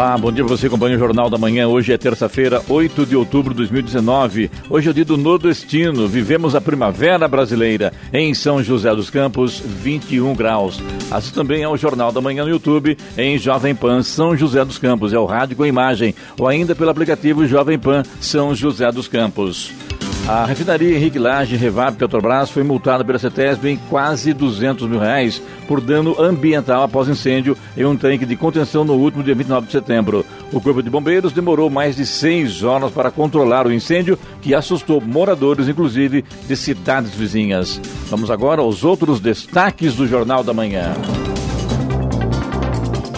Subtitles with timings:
[0.00, 1.68] Olá, bom dia você, acompanha o Jornal da Manhã.
[1.68, 4.50] Hoje é terça-feira, 8 de outubro de 2019.
[4.70, 6.08] Hoje é o dia do nordestino.
[6.08, 10.82] Vivemos a primavera brasileira em São José dos Campos, 21 graus.
[11.10, 14.78] Assim também é o Jornal da Manhã no YouTube, em Jovem Pan São José dos
[14.78, 15.12] Campos.
[15.12, 19.70] É o rádio com imagem, ou ainda pelo aplicativo Jovem Pan São José dos Campos.
[20.28, 25.42] A refinaria Henrique Lage Revap Petrobras foi multada pela CETESB em quase 200 mil reais
[25.66, 29.72] por dano ambiental após incêndio em um tanque de contenção no último dia 29 de
[29.72, 30.24] setembro.
[30.52, 35.00] O Corpo de Bombeiros demorou mais de seis horas para controlar o incêndio, que assustou
[35.00, 37.80] moradores, inclusive de cidades vizinhas.
[38.08, 40.94] Vamos agora aos outros destaques do Jornal da Manhã.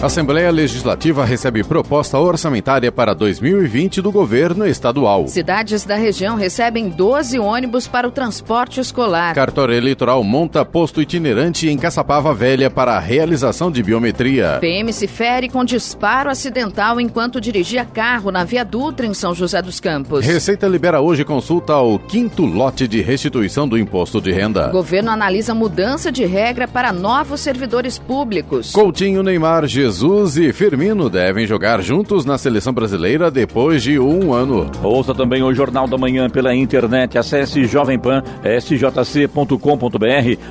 [0.03, 5.29] Assembleia Legislativa recebe proposta orçamentária para 2020 do governo estadual.
[5.29, 9.33] Cidades da região recebem 12 ônibus para o transporte escolar.
[9.33, 14.57] Cartório Eleitoral monta posto itinerante em Caçapava Velha para a realização de biometria.
[14.59, 19.61] PM se fere com disparo acidental enquanto dirigia carro na Via Dutra em São José
[19.61, 20.25] dos Campos.
[20.25, 24.67] Receita libera hoje consulta ao quinto lote de restituição do imposto de renda.
[24.67, 28.73] Governo analisa mudança de regra para novos servidores públicos.
[28.73, 29.92] Coutinho, Neymar, Jesus
[30.37, 34.69] e Firmino devem jogar juntos na seleção brasileira depois de um ano.
[34.81, 37.17] Ouça também o Jornal da Manhã pela internet.
[37.17, 38.23] Acesse Jovem Pan,
[38.59, 39.57] sjc.com.br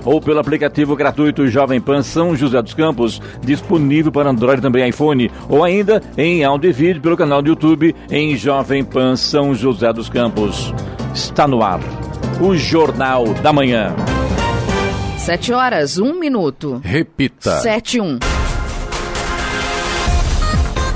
[0.04, 4.88] ou pelo aplicativo gratuito Jovem Pan São José dos Campos, disponível para Android e também
[4.88, 9.54] iPhone, ou ainda em áudio e vídeo pelo canal do YouTube em Jovem Pan São
[9.54, 10.72] José dos Campos.
[11.12, 11.80] Está no ar
[12.40, 13.94] o Jornal da Manhã.
[15.18, 16.80] 7 horas, 1 minuto.
[16.84, 17.60] Repita.
[17.60, 18.41] 7 1.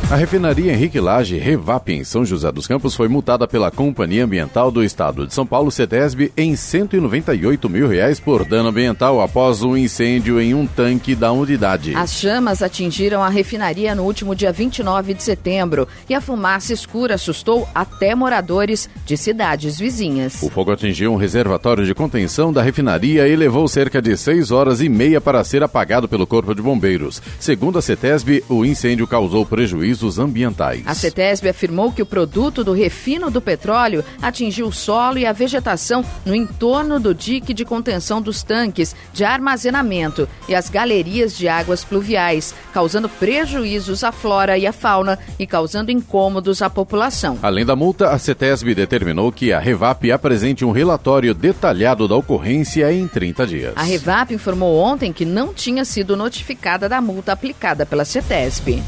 [0.08, 4.70] A refinaria Henrique Lage Revap em São José dos Campos foi multada pela Companhia Ambiental
[4.70, 9.76] do Estado de São Paulo, CETESB, em 198 mil reais por dano ambiental após um
[9.76, 11.92] incêndio em um tanque da unidade.
[11.96, 17.16] As chamas atingiram a refinaria no último dia 29 de setembro e a fumaça escura
[17.16, 20.40] assustou até moradores de cidades vizinhas.
[20.40, 24.80] O fogo atingiu um reservatório de contenção da refinaria e levou cerca de seis horas
[24.80, 27.20] e meia para ser apagado pelo Corpo de Bombeiros.
[27.40, 30.82] Segundo a CETESB, o incêndio causou prejuízo ambientais.
[30.86, 35.32] A CETESB afirmou que o produto do refino do petróleo atingiu o solo e a
[35.32, 41.48] vegetação no entorno do dique de contenção dos tanques de armazenamento e as galerias de
[41.48, 47.38] águas pluviais, causando prejuízos à flora e à fauna e causando incômodos à população.
[47.42, 52.92] Além da multa, a CETESB determinou que a Revap apresente um relatório detalhado da ocorrência
[52.92, 53.72] em 30 dias.
[53.76, 58.82] A Revap informou ontem que não tinha sido notificada da multa aplicada pela CETESB.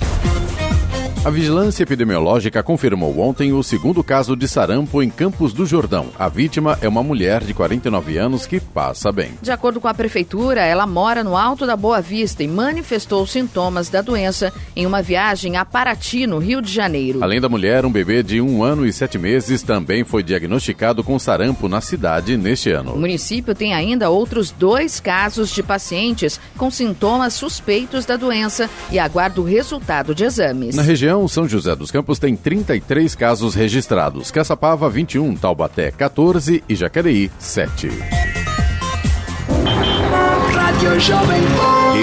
[1.29, 6.07] A vigilância epidemiológica confirmou ontem o segundo caso de sarampo em Campos do Jordão.
[6.19, 9.33] A vítima é uma mulher de 49 anos que passa bem.
[9.43, 13.91] De acordo com a prefeitura, ela mora no Alto da Boa Vista e manifestou sintomas
[13.91, 17.23] da doença em uma viagem a Paraty, no Rio de Janeiro.
[17.23, 21.19] Além da mulher, um bebê de um ano e sete meses também foi diagnosticado com
[21.19, 22.95] sarampo na cidade neste ano.
[22.95, 28.99] O município tem ainda outros dois casos de pacientes com sintomas suspeitos da doença e
[28.99, 30.75] aguarda o resultado de exames.
[30.75, 34.31] Na região região, São José dos Campos tem 33 casos registrados.
[34.31, 37.89] Caçapava, 21, Taubaté, 14 e Jacareí, 7.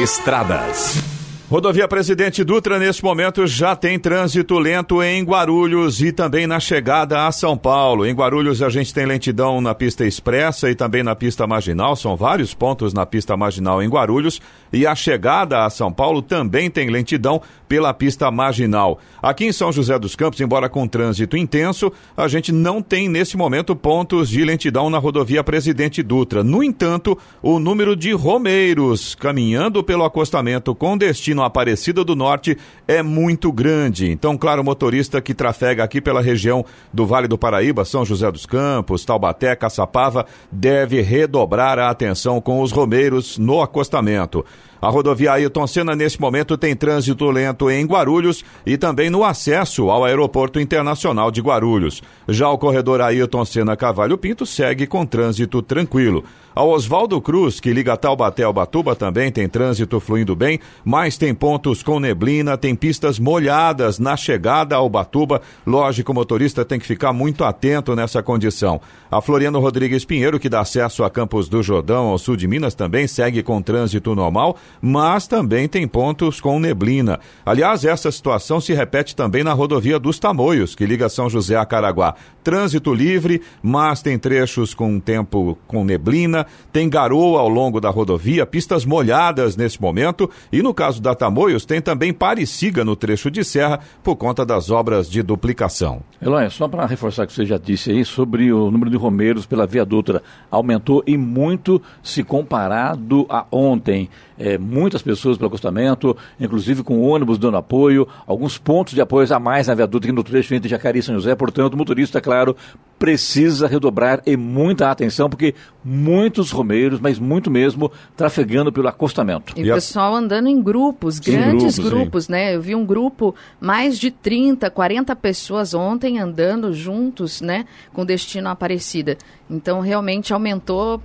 [0.01, 1.15] Estradas.
[1.47, 7.27] Rodovia Presidente Dutra, neste momento, já tem trânsito lento em Guarulhos e também na chegada
[7.27, 8.03] a São Paulo.
[8.03, 11.95] Em Guarulhos, a gente tem lentidão na pista expressa e também na pista marginal.
[11.95, 14.41] São vários pontos na pista marginal em Guarulhos.
[14.73, 18.99] E a chegada a São Paulo também tem lentidão pela pista marginal.
[19.21, 23.35] Aqui em São José dos Campos, embora com trânsito intenso, a gente não tem nesse
[23.35, 26.43] momento pontos de lentidão na rodovia Presidente Dutra.
[26.43, 32.57] No entanto, o número de romeiros caminhando pelo acostamento com destino a Aparecida do Norte
[32.87, 34.11] é muito grande.
[34.11, 38.31] Então, claro, o motorista que trafega aqui pela região do Vale do Paraíba, São José
[38.31, 44.45] dos Campos, Taubaté, Caçapava, deve redobrar a atenção com os romeiros no acostamento.
[44.85, 49.89] A rodovia Ailton Senna, nesse momento, tem trânsito lento em Guarulhos e também no acesso
[49.89, 52.03] ao Aeroporto Internacional de Guarulhos.
[52.29, 56.23] Já o corredor Ailton Senna Cavalho Pinto segue com trânsito tranquilo.
[56.55, 61.35] A Oswaldo Cruz, que liga Taubaté ao Batuba, também tem trânsito fluindo bem, mas tem
[61.35, 65.41] pontos com neblina, tem pistas molhadas na chegada ao Batuba.
[65.67, 68.79] Lógico, o motorista tem que ficar muito atento nessa condição.
[69.11, 72.73] A Floriano Rodrigues Pinheiro, que dá acesso a Campos do Jordão, ao sul de Minas,
[72.73, 77.19] também segue com trânsito normal, mas também tem pontos com neblina.
[77.45, 81.65] Aliás, essa situação se repete também na rodovia dos Tamoios, que liga São José a
[81.65, 82.15] Caraguá.
[82.41, 88.45] Trânsito livre, mas tem trechos com tempo com neblina tem garoa ao longo da rodovia,
[88.45, 93.43] pistas molhadas nesse momento e no caso da Tamoios tem também parecida no trecho de
[93.43, 96.01] serra por conta das obras de duplicação.
[96.21, 99.45] Eloy, só para reforçar o que você já disse aí sobre o número de romeiros
[99.45, 104.09] pela Via Dutra, aumentou e muito se comparado a ontem.
[104.37, 109.39] É, muitas pessoas pelo acostamento, inclusive com ônibus dando apoio, alguns pontos de apoio a
[109.39, 112.55] mais na Via Dutra no trecho entre Jacareí e São José, portanto o motorista, claro,
[112.97, 115.53] precisa redobrar e muita atenção, porque
[115.83, 119.53] muitos romeiros, mas muito mesmo, trafegando pelo acostamento.
[119.55, 122.55] E, o pessoal andando em grupos, grandes grupos, grupos né?
[122.55, 127.65] Eu vi um grupo, mais de 30, 40 pessoas ontem andando juntos, né?
[127.93, 129.17] Com destino à Aparecida.
[129.49, 131.01] Então, realmente aumentou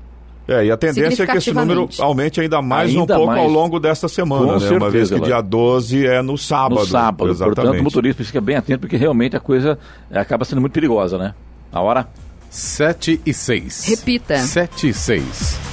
[0.49, 3.41] é, e a tendência é que esse número aumente ainda mais ainda um pouco mais.
[3.41, 4.59] ao longo desta semana, Com né?
[4.59, 6.81] Certeza, Uma vez que dia 12 é no sábado.
[6.81, 7.55] No sábado, exatamente.
[7.55, 9.79] portanto o motorista fica bem atento, porque realmente a coisa
[10.11, 11.35] acaba sendo muito perigosa, né?
[11.73, 12.09] A hora?
[12.51, 13.89] 7 e 6.
[13.89, 14.39] Repita.
[14.39, 15.70] 7 e 6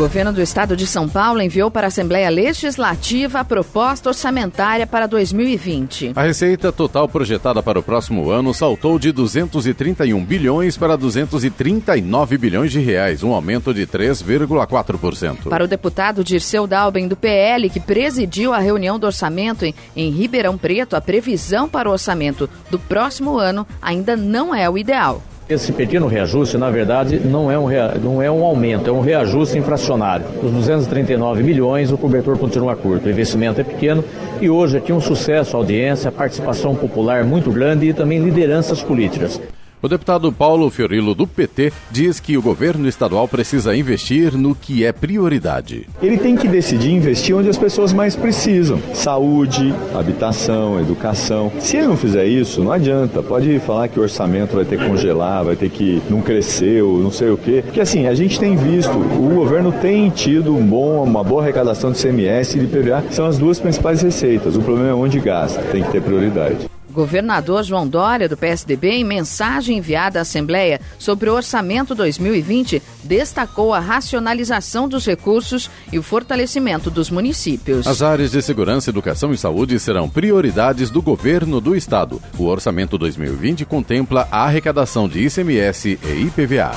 [0.00, 5.06] governo do estado de São Paulo enviou para a Assembleia Legislativa a proposta orçamentária para
[5.06, 6.12] 2020.
[6.16, 12.72] A receita total projetada para o próximo ano saltou de 231 bilhões para 239 bilhões
[12.72, 15.50] de reais, um aumento de 3,4%.
[15.50, 20.10] Para o deputado Dirceu Dalben do PL, que presidiu a reunião do orçamento em, em
[20.10, 25.22] Ribeirão Preto, a previsão para o orçamento do próximo ano ainda não é o ideal.
[25.50, 27.96] Esse pequeno reajuste, na verdade, não é, um rea...
[28.00, 30.24] não é um aumento, é um reajuste inflacionário.
[30.40, 34.04] Os 239 milhões, o cobertor continua curto, o investimento é pequeno
[34.40, 39.40] e hoje aqui um sucesso, audiência, participação popular muito grande e também lideranças políticas.
[39.82, 44.84] O deputado Paulo Fiorilo, do PT, diz que o governo estadual precisa investir no que
[44.84, 45.88] é prioridade.
[46.02, 51.50] Ele tem que decidir investir onde as pessoas mais precisam: saúde, habitação, educação.
[51.58, 53.22] Se ele não fizer isso, não adianta.
[53.22, 56.98] Pode falar que o orçamento vai ter que congelar, vai ter que não crescer ou
[56.98, 57.62] não sei o quê.
[57.64, 61.90] Porque assim, a gente tem visto, o governo tem tido um bom, uma boa arrecadação
[61.90, 64.56] de CMS e de PVA, são as duas principais receitas.
[64.56, 66.68] O problema é onde gasta, tem que ter prioridade.
[66.90, 73.72] Governador João Dória, do PSDB, em mensagem enviada à Assembleia sobre o orçamento 2020, destacou
[73.72, 77.86] a racionalização dos recursos e o fortalecimento dos municípios.
[77.86, 82.20] As áreas de segurança, educação e saúde serão prioridades do governo do estado.
[82.38, 86.72] O orçamento 2020 contempla a arrecadação de ICMS e IPVA.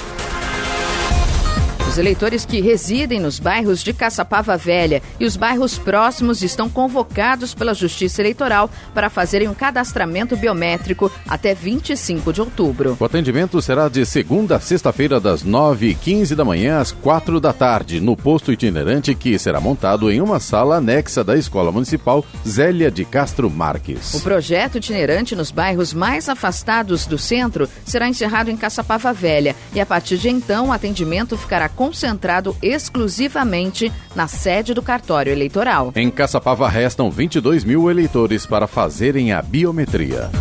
[1.93, 7.53] Os eleitores que residem nos bairros de Caçapava Velha e os bairros próximos estão convocados
[7.53, 12.97] pela Justiça Eleitoral para fazerem um cadastramento biométrico até 25 de outubro.
[12.99, 18.01] O atendimento será de segunda a sexta-feira, das 9h15 da manhã às 4 da tarde,
[18.01, 23.05] no posto itinerante que será montado em uma sala anexa da Escola Municipal Zélia de
[23.05, 24.15] Castro Marques.
[24.15, 29.79] O projeto itinerante nos bairros mais afastados do centro será encerrado em Caçapava Velha e,
[29.79, 35.91] a partir de então, o atendimento ficará concentrado exclusivamente na sede do cartório eleitoral.
[35.97, 40.31] Em Caçapava restam 22 mil eleitores para fazerem a biometria.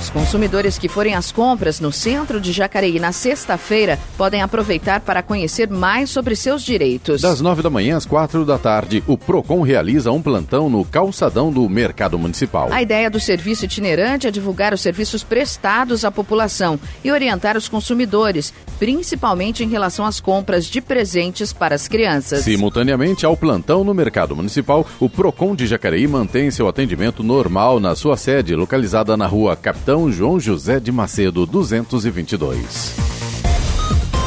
[0.00, 5.22] Os consumidores que forem às compras no centro de Jacareí na sexta-feira podem aproveitar para
[5.22, 7.20] conhecer mais sobre seus direitos.
[7.20, 11.52] Das nove da manhã às quatro da tarde, o PROCON realiza um plantão no calçadão
[11.52, 12.72] do Mercado Municipal.
[12.72, 17.68] A ideia do serviço itinerante é divulgar os serviços prestados à população e orientar os
[17.68, 22.42] consumidores, principalmente em relação às compras de presentes para as crianças.
[22.44, 27.94] Simultaneamente ao plantão no Mercado Municipal, o PROCON de Jacareí mantém seu atendimento normal na
[27.94, 32.94] sua sede, localizada na rua Capitão Capitão João José de Macedo, 222.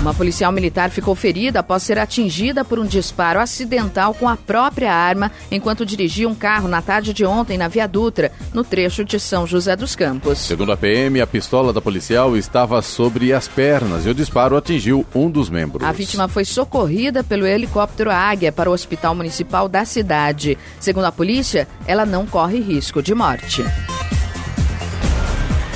[0.01, 4.93] Uma policial militar ficou ferida após ser atingida por um disparo acidental com a própria
[4.93, 9.17] arma enquanto dirigia um carro na tarde de ontem na Via Dutra, no trecho de
[9.21, 10.37] São José dos Campos.
[10.39, 15.05] Segundo a PM, a pistola da policial estava sobre as pernas e o disparo atingiu
[15.15, 15.87] um dos membros.
[15.87, 20.57] A vítima foi socorrida pelo helicóptero Águia para o Hospital Municipal da cidade.
[20.77, 23.63] Segundo a polícia, ela não corre risco de morte.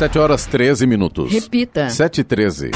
[0.00, 1.30] 7 horas 13 minutos.
[1.30, 1.90] Repita.
[1.90, 2.70] 7 e 13.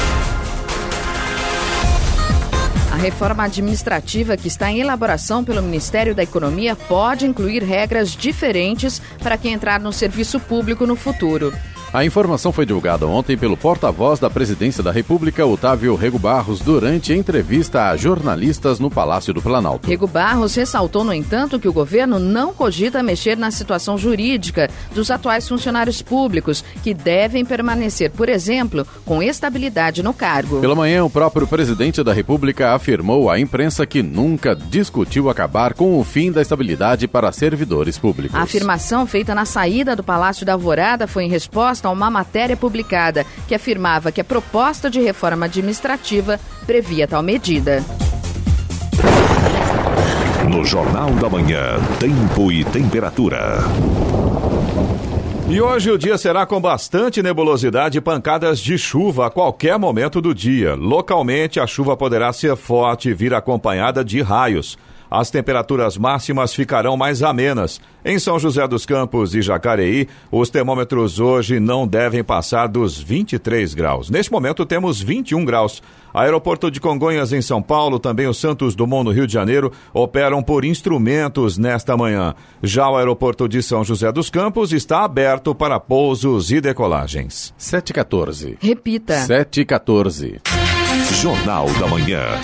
[2.91, 9.01] A reforma administrativa que está em elaboração pelo Ministério da Economia pode incluir regras diferentes
[9.23, 11.51] para quem entrar no serviço público no futuro.
[11.93, 17.13] A informação foi divulgada ontem pelo porta-voz da Presidência da República, Otávio Rego Barros, durante
[17.13, 19.87] entrevista a jornalistas no Palácio do Planalto.
[19.87, 25.09] Rego Barros ressaltou, no entanto, que o governo não cogita mexer na situação jurídica dos
[25.09, 30.59] atuais funcionários públicos, que devem permanecer, por exemplo, com estabilidade no cargo.
[30.59, 35.97] Pela manhã, o próprio presidente da República afirmou à imprensa que nunca discutiu acabar com
[35.97, 38.37] o fim da estabilidade para servidores públicos.
[38.37, 42.57] A afirmação feita na saída do Palácio da Alvorada foi em resposta a uma matéria
[42.57, 47.83] publicada que afirmava que a proposta de reforma administrativa previa tal medida.
[50.49, 53.59] No Jornal da Manhã, tempo e temperatura.
[55.47, 60.19] E hoje o dia será com bastante nebulosidade e pancadas de chuva a qualquer momento
[60.19, 60.73] do dia.
[60.73, 64.75] Localmente, a chuva poderá ser forte e vir acompanhada de raios.
[65.09, 67.79] As temperaturas máximas ficarão mais amenas.
[68.03, 73.73] Em São José dos Campos e Jacareí, os termômetros hoje não devem passar dos 23
[73.73, 74.09] graus.
[74.09, 75.81] Neste momento temos 21 graus.
[76.13, 80.41] Aeroporto de Congonhas em São Paulo, também o Santos Dumont no Rio de Janeiro, operam
[80.41, 82.33] por instrumentos nesta manhã.
[82.63, 87.53] Já o aeroporto de São José dos Campos está aberto para pousos e decolagens.
[87.57, 88.57] 7 e 14.
[88.61, 89.15] Repita.
[89.15, 90.41] 7 e 14.
[91.13, 92.41] Jornal da Manhã.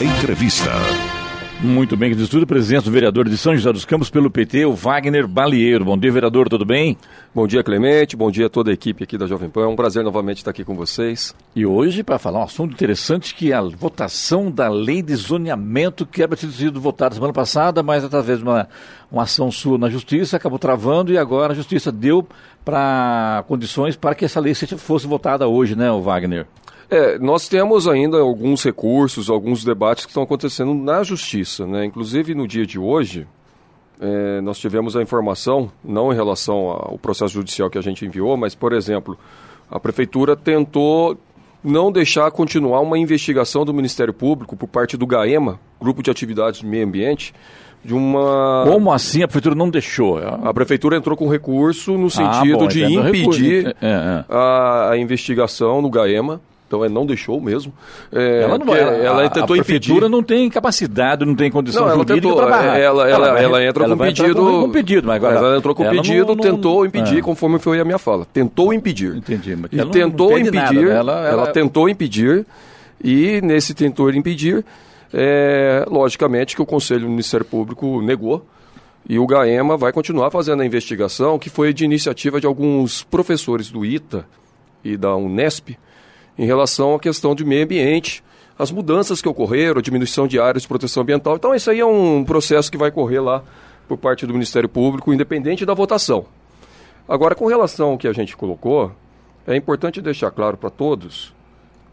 [0.00, 1.21] Entrevista.
[1.62, 4.64] Muito bem, que diz tudo, presidente do vereador de São José dos Campos pelo PT,
[4.64, 5.84] o Wagner Balieiro.
[5.84, 6.98] Bom dia, vereador, tudo bem?
[7.32, 8.16] Bom dia, Clemente.
[8.16, 9.62] Bom dia a toda a equipe aqui da Jovem Pan.
[9.62, 11.32] É um prazer novamente estar aqui com vocês.
[11.54, 16.04] E hoje, para falar um assunto interessante, que é a votação da lei de zoneamento
[16.04, 18.68] que era sido votada semana passada, mas através de uma,
[19.08, 22.26] uma ação sua na Justiça, acabou travando e agora a Justiça deu
[22.64, 26.44] para condições para que essa lei fosse votada hoje, né, o Wagner?
[26.92, 31.66] É, nós temos ainda alguns recursos, alguns debates que estão acontecendo na Justiça.
[31.66, 31.86] Né?
[31.86, 33.26] Inclusive, no dia de hoje,
[33.98, 38.36] é, nós tivemos a informação, não em relação ao processo judicial que a gente enviou,
[38.36, 39.16] mas, por exemplo,
[39.70, 41.16] a Prefeitura tentou
[41.64, 46.60] não deixar continuar uma investigação do Ministério Público por parte do GAEMA, Grupo de Atividades
[46.60, 47.32] de Meio Ambiente,
[47.82, 48.64] de uma.
[48.66, 50.18] Como assim a prefeitura não deixou?
[50.18, 53.76] A prefeitura entrou com recurso no sentido ah, bom, de então impedir recurso.
[53.80, 54.24] É, é.
[54.28, 56.38] A, a investigação no GAEMA.
[56.72, 57.70] Então, ela não deixou mesmo.
[58.10, 60.10] É, ela, não, ela, ela a, tentou a prefeitura impedir.
[60.10, 62.78] não tem capacidade, não tem condição Não, ela jurídica para barrar.
[62.78, 64.34] Ela, ela, vai- ela entra ela com pedido.
[64.62, 67.20] com pedido, mas agora ela entrou com ela não- pedido, não- tentou impedir, É.
[67.20, 68.24] conforme foi a minha fala.
[68.32, 69.14] Tentou impedir.
[69.14, 70.54] Entendi, mas E ela tentou impedir.
[70.56, 70.80] nada, né?
[70.82, 72.46] ela, Ela- ela- tentou impedir.
[73.04, 74.64] E nesse tentou impedir,
[75.12, 78.46] é, logicamente que o Conselho do Ministério Público negou.
[79.06, 83.70] E o GAEMA vai continuar fazendo a investigação, que foi de iniciativa de alguns professores
[83.70, 84.24] do ITA
[84.82, 85.76] e da Unesp,
[86.42, 88.22] em relação à questão de meio ambiente,
[88.58, 91.36] as mudanças que ocorreram, a diminuição de áreas de proteção ambiental.
[91.36, 93.44] Então, isso aí é um processo que vai correr lá
[93.86, 96.26] por parte do Ministério Público, independente da votação.
[97.08, 98.90] Agora, com relação ao que a gente colocou,
[99.46, 101.32] é importante deixar claro para todos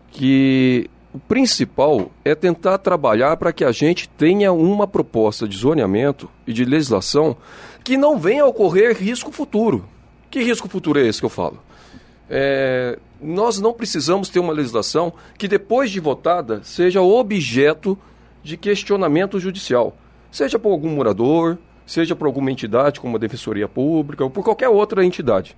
[0.10, 6.28] que o principal é tentar trabalhar para que a gente tenha uma proposta de zoneamento
[6.48, 7.38] e de legislação
[7.84, 9.86] que não venha a ocorrer risco futuro.
[10.32, 11.60] Que risco futuro é esse que eu falo?
[12.28, 17.98] É, nós não precisamos ter uma legislação que, depois de votada, seja objeto
[18.44, 19.96] de questionamento judicial,
[20.32, 24.70] seja por algum morador, seja por alguma entidade, como a Defensoria Pública, ou por qualquer
[24.70, 25.56] outra entidade.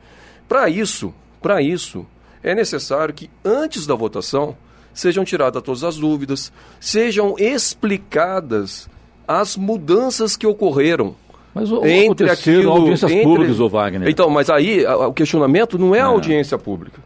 [0.48, 2.06] Para isso, para isso,
[2.44, 4.56] é necessário que, antes da votação,
[4.94, 8.90] sejam tiradas todas as dúvidas, sejam explicadas
[9.28, 11.16] as mudanças que ocorreram
[11.54, 14.10] Mas o, entre aquilo, audiências entre- públicas, ô Wagner.
[14.10, 16.08] Então, mas aí a- o questionamento não é a Ah.
[16.08, 17.02] audiência pública.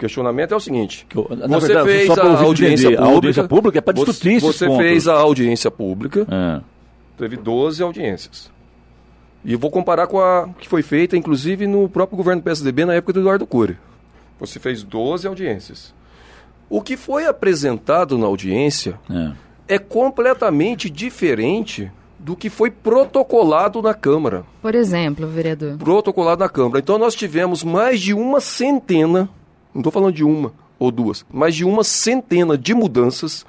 [0.00, 2.96] O questionamento é o seguinte: Que eu- na você verdade, fez a audiência entender, a
[3.02, 3.14] pública.
[3.14, 4.82] audiência pública é você- discutir Você pontos.
[4.82, 6.60] fez a audiência pública, É.
[7.18, 8.50] teve 12 audiências.
[9.44, 12.86] E eu vou comparar com a que foi feita, inclusive, no próprio governo do PSDB
[12.86, 13.76] na época do Eduardo Cury.
[14.38, 15.92] Você fez 12 audiências.
[16.70, 18.98] O que foi apresentado na audiência
[19.68, 19.74] É.
[19.74, 24.44] é completamente diferente do que foi protocolado na Câmara.
[24.62, 25.76] Por exemplo, vereador.
[25.76, 26.78] Protocolado na Câmara.
[26.78, 29.28] Então nós tivemos mais de uma centena,
[29.74, 33.44] não estou falando de uma ou duas, mais de uma centena de mudanças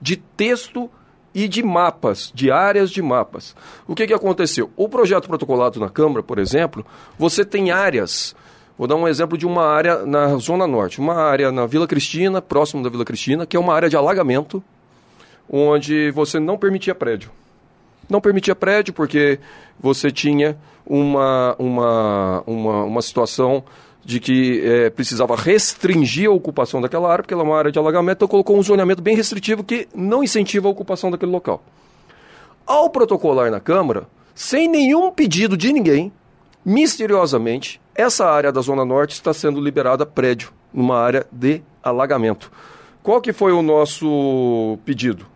[0.00, 0.88] de texto
[1.34, 3.54] e de mapas, de áreas de mapas.
[3.86, 4.70] O que, que aconteceu?
[4.76, 6.84] O projeto protocolado na Câmara, por exemplo,
[7.18, 8.34] você tem áreas.
[8.78, 12.40] Vou dar um exemplo de uma área na Zona Norte, uma área na Vila Cristina,
[12.40, 14.62] próximo da Vila Cristina, que é uma área de alagamento,
[15.50, 17.30] onde você não permitia prédio.
[18.08, 19.38] Não permitia prédio porque
[19.78, 20.56] você tinha
[20.86, 23.64] uma, uma, uma, uma situação
[24.04, 27.78] de que é, precisava restringir a ocupação daquela área, porque ela é uma área de
[27.78, 31.62] alagamento, então colocou um zoneamento bem restritivo que não incentiva a ocupação daquele local.
[32.66, 36.12] Ao protocolar na Câmara, sem nenhum pedido de ninguém,
[36.64, 42.50] misteriosamente, essa área da Zona Norte está sendo liberada prédio, numa área de alagamento.
[43.02, 45.26] Qual que foi o nosso pedido?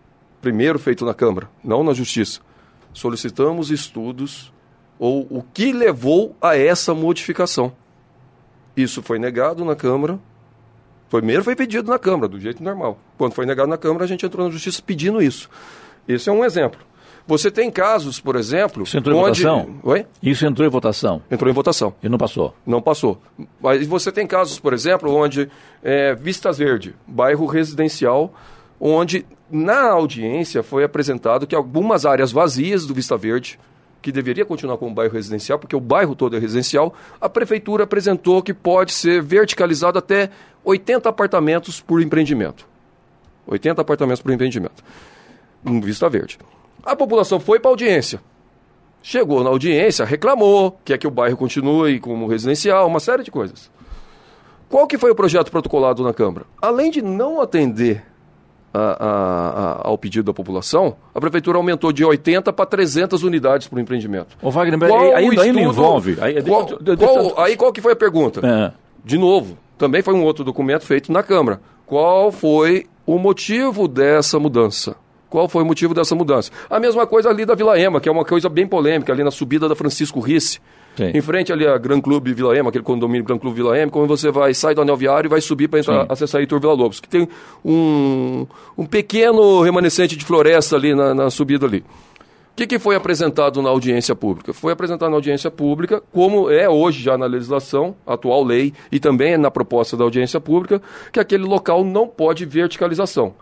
[0.41, 2.39] Primeiro feito na Câmara, não na Justiça.
[2.93, 4.53] Solicitamos estudos
[4.99, 7.73] ou o que levou a essa modificação.
[8.75, 10.19] Isso foi negado na Câmara.
[11.09, 12.97] Primeiro foi pedido na Câmara, do jeito normal.
[13.17, 15.49] Quando foi negado na Câmara, a gente entrou na Justiça pedindo isso.
[16.07, 16.79] Esse é um exemplo.
[17.25, 18.83] Você tem casos, por exemplo.
[18.83, 19.41] Isso entrou onde...
[19.41, 19.75] em votação?
[19.83, 20.05] Oi?
[20.21, 21.21] Isso entrou em votação.
[21.31, 21.93] Entrou em votação.
[22.03, 22.53] E não passou?
[22.65, 23.21] Não passou.
[23.61, 25.49] Mas você tem casos, por exemplo, onde
[25.81, 28.33] é, Vistas Verde, bairro residencial,
[28.79, 33.57] onde na audiência foi apresentado que algumas áreas vazias do Vista Verde
[34.03, 38.43] que deveria continuar como bairro residencial, porque o bairro todo é residencial, a prefeitura apresentou
[38.43, 40.29] que pode ser verticalizado até
[40.65, 42.67] 80 apartamentos por empreendimento.
[43.47, 44.83] 80 apartamentos por empreendimento.
[45.63, 46.37] No Vista Verde.
[46.85, 48.21] A população foi para audiência.
[49.01, 53.71] Chegou na audiência, reclamou, quer que o bairro continue como residencial, uma série de coisas.
[54.67, 56.45] Qual que foi o projeto protocolado na Câmara?
[56.61, 58.03] Além de não atender
[58.73, 63.77] a, a, ao pedido da população, a prefeitura aumentou de 80 para 300 unidades para
[63.77, 64.35] o empreendimento.
[64.41, 66.17] Ô Wagner, qual aí, ainda estudo, envolve.
[66.19, 68.41] Aí qual, qual, aí qual que foi a pergunta?
[68.43, 68.71] É.
[69.05, 71.61] De novo, também foi um outro documento feito na Câmara.
[71.85, 74.95] Qual foi o motivo dessa mudança?
[75.29, 76.51] Qual foi o motivo dessa mudança?
[76.69, 79.31] A mesma coisa ali da Vila Ema, que é uma coisa bem polêmica, ali na
[79.31, 80.59] subida da Francisco Risse.
[80.95, 81.11] Sim.
[81.13, 84.07] Em frente ali a Gran Clube Vila Ema, aquele condomínio Gran Clube Vila Ema, quando
[84.07, 86.99] você vai, sai do anel viário e vai subir para entrar, acessar Heitor Vila Lobos,
[86.99, 87.27] que tem
[87.65, 88.45] um,
[88.77, 91.79] um pequeno remanescente de floresta ali na, na subida ali.
[91.79, 94.53] O que, que, foi apresentado na audiência pública?
[94.53, 99.35] Foi apresentado na audiência pública, como é hoje já na legislação, atual lei, e também
[99.37, 100.79] na proposta da audiência pública,
[101.11, 103.33] que aquele local não pode verticalização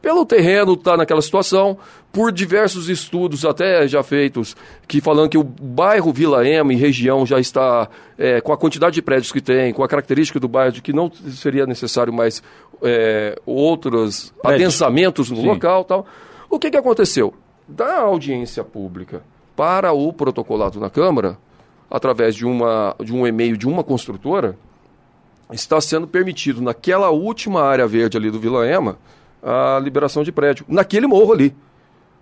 [0.00, 1.76] pelo terreno estar tá naquela situação,
[2.12, 4.56] por diversos estudos até já feitos,
[4.86, 8.94] que falando que o bairro Vila Ema e região já está, é, com a quantidade
[8.94, 12.42] de prédios que tem, com a característica do bairro, de que não seria necessário mais
[12.82, 15.46] é, outros adensamentos no Sim.
[15.46, 16.06] local tal.
[16.48, 17.34] O que, que aconteceu?
[17.66, 19.22] Da audiência pública
[19.54, 21.36] para o protocolado na Câmara,
[21.90, 24.56] através de, uma, de um e-mail de uma construtora,
[25.52, 28.98] está sendo permitido naquela última área verde ali do Vila Ema,
[29.42, 31.54] a liberação de prédio, naquele morro ali.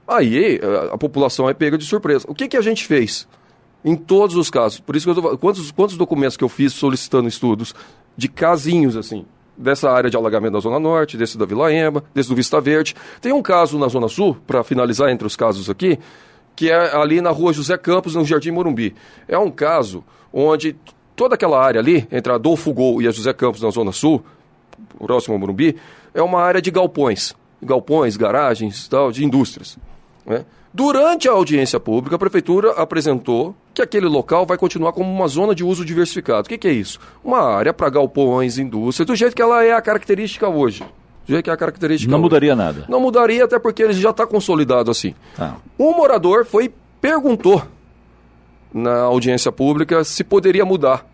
[0.06, 2.26] Aí a, a população é pega de surpresa.
[2.28, 3.26] O que, que a gente fez?
[3.84, 4.80] Em todos os casos.
[4.80, 7.74] Por isso que eu tô, quantos, quantos documentos que eu fiz solicitando estudos
[8.16, 9.26] de casinhos assim,
[9.56, 12.94] dessa área de alagamento da Zona Norte, desse da Vila Ema, desse do Vista Verde.
[13.20, 15.98] Tem um caso na Zona Sul, para finalizar entre os casos aqui,
[16.54, 18.94] que é ali na rua José Campos, no Jardim Morumbi.
[19.28, 20.76] É um caso onde
[21.14, 24.24] toda aquela área ali, entre a Adolfo Gol e a José Campos na Zona Sul,
[24.98, 25.76] próximo ao Morumbi,
[26.16, 27.34] é uma área de galpões.
[27.62, 29.78] Galpões, garagens, tal, de indústrias.
[30.24, 30.44] Né?
[30.72, 35.54] Durante a audiência pública, a prefeitura apresentou que aquele local vai continuar como uma zona
[35.54, 36.46] de uso diversificado.
[36.46, 36.98] O que, que é isso?
[37.22, 40.82] Uma área para galpões, indústrias, do jeito que ela é a característica hoje.
[41.26, 42.22] Do jeito que é a característica Não hoje.
[42.24, 42.84] mudaria nada.
[42.88, 45.14] Não mudaria, até porque ele já está consolidado assim.
[45.36, 45.56] Tá.
[45.78, 47.62] Um morador foi perguntou
[48.72, 51.06] na audiência pública se poderia mudar.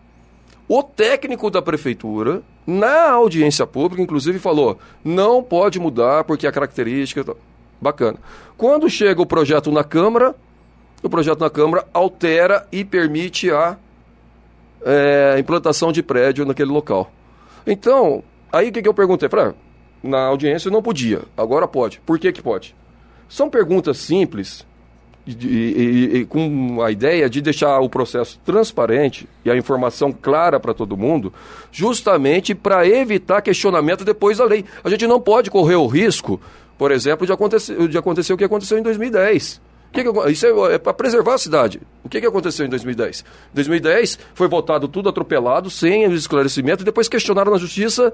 [0.69, 7.37] O técnico da prefeitura, na audiência pública, inclusive, falou: não pode mudar porque a característica.
[7.81, 8.17] Bacana.
[8.57, 10.37] Quando chega o projeto na Câmara,
[11.03, 13.77] o projeto na Câmara altera e permite a
[14.85, 17.11] é, implantação de prédio naquele local.
[17.67, 18.23] Então,
[18.53, 19.29] aí o que, que eu perguntei?
[19.29, 19.53] Falei,
[20.03, 22.01] na audiência não podia, agora pode.
[22.07, 22.75] Por que, que pode?
[23.29, 24.65] São perguntas simples
[25.27, 30.59] e, e, e, com a ideia de deixar o processo transparente e a informação clara
[30.59, 31.33] para todo mundo,
[31.71, 34.65] justamente para evitar questionamento depois da lei.
[34.83, 36.41] A gente não pode correr o risco,
[36.77, 39.61] por exemplo, de acontecer, de acontecer o que aconteceu em 2010.
[39.93, 41.81] Que que, isso é, é para preservar a cidade.
[42.03, 43.21] O que, que aconteceu em 2010?
[43.21, 48.13] Em 2010 foi votado tudo atropelado, sem esclarecimento, e depois questionaram na justiça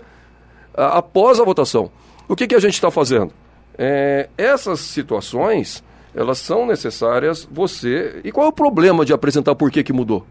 [0.76, 1.90] a, após a votação.
[2.28, 3.32] O que, que a gente está fazendo?
[3.78, 5.82] É, essas situações
[6.14, 8.20] elas são necessárias você.
[8.24, 10.26] E qual é o problema de apresentar por que, que mudou?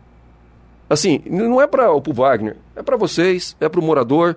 [0.90, 4.36] Assim, não é para o Wagner, é para vocês, é para o morador.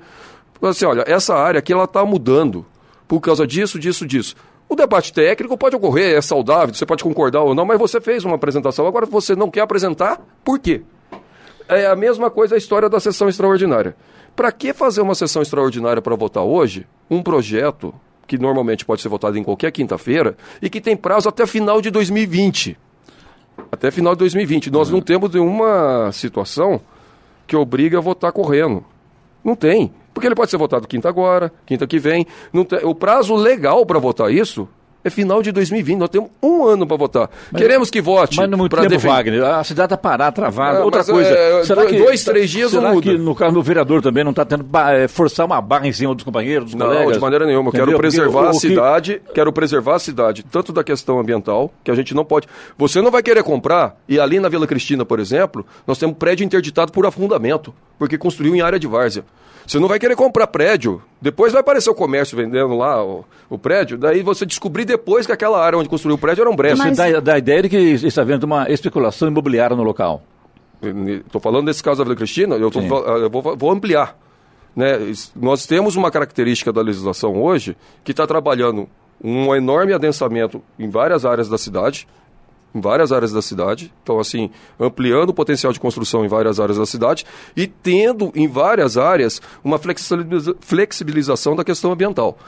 [0.62, 2.66] Assim, olha, essa área aqui ela está mudando
[3.06, 4.34] por causa disso, disso, disso.
[4.68, 8.24] O debate técnico pode ocorrer, é saudável, você pode concordar ou não, mas você fez
[8.24, 10.82] uma apresentação, agora você não quer apresentar, por quê?
[11.68, 13.96] É a mesma coisa a história da sessão extraordinária.
[14.36, 17.92] Para que fazer uma sessão extraordinária para votar hoje um projeto
[18.30, 21.90] que normalmente pode ser votado em qualquer quinta-feira e que tem prazo até final de
[21.90, 22.78] 2020?
[23.72, 24.70] Até final de 2020.
[24.70, 26.80] Nós não temos nenhuma situação
[27.44, 28.84] que obriga a votar correndo.
[29.42, 29.92] Não tem.
[30.14, 32.24] Porque ele pode ser votado quinta agora, quinta que vem.
[32.68, 34.68] Tem, o prazo legal para votar isso
[35.02, 37.30] é final de 2020, nós temos um ano para votar.
[37.50, 38.36] Mas, Queremos que vote.
[38.36, 38.98] Mas no muito tempo.
[38.98, 40.78] Wagner, a cidade está parada, travada.
[40.78, 43.10] É, Outra coisa, é, será dois, que, dois, três dias será não muda?
[43.10, 46.14] que no caso do vereador também não está tendo é, forçar uma barra em cima
[46.14, 47.06] dos companheiros, dos não, colegas?
[47.06, 47.68] Não, de maneira nenhuma.
[47.68, 49.32] Eu quero preservar a cidade, que...
[49.32, 52.46] quero preservar a cidade, tanto da questão ambiental, que a gente não pode...
[52.76, 56.44] Você não vai querer comprar, e ali na Vila Cristina, por exemplo, nós temos prédio
[56.44, 59.24] interditado por afundamento, porque construiu em área de várzea.
[59.66, 61.00] Você não vai querer comprar prédio.
[61.20, 63.98] Depois vai aparecer o comércio vendendo lá o, o prédio.
[63.98, 66.78] Daí você descobrir depois que aquela área onde construiu o prédio era um brejo.
[66.78, 66.96] Mas...
[66.96, 70.22] Você dá, dá a ideia de que está havendo uma especulação imobiliária no local.
[70.82, 74.16] Estou falando desse caso da Vila Cristina, eu, tô, eu vou, vou ampliar.
[74.74, 75.12] Né?
[75.36, 78.88] Nós temos uma característica da legislação hoje que está trabalhando
[79.22, 82.08] um enorme adensamento em várias áreas da cidade
[82.74, 83.92] em várias áreas da cidade.
[84.02, 88.48] Então, assim, ampliando o potencial de construção em várias áreas da cidade e tendo em
[88.48, 89.78] várias áreas uma
[90.60, 92.38] flexibilização da questão ambiental.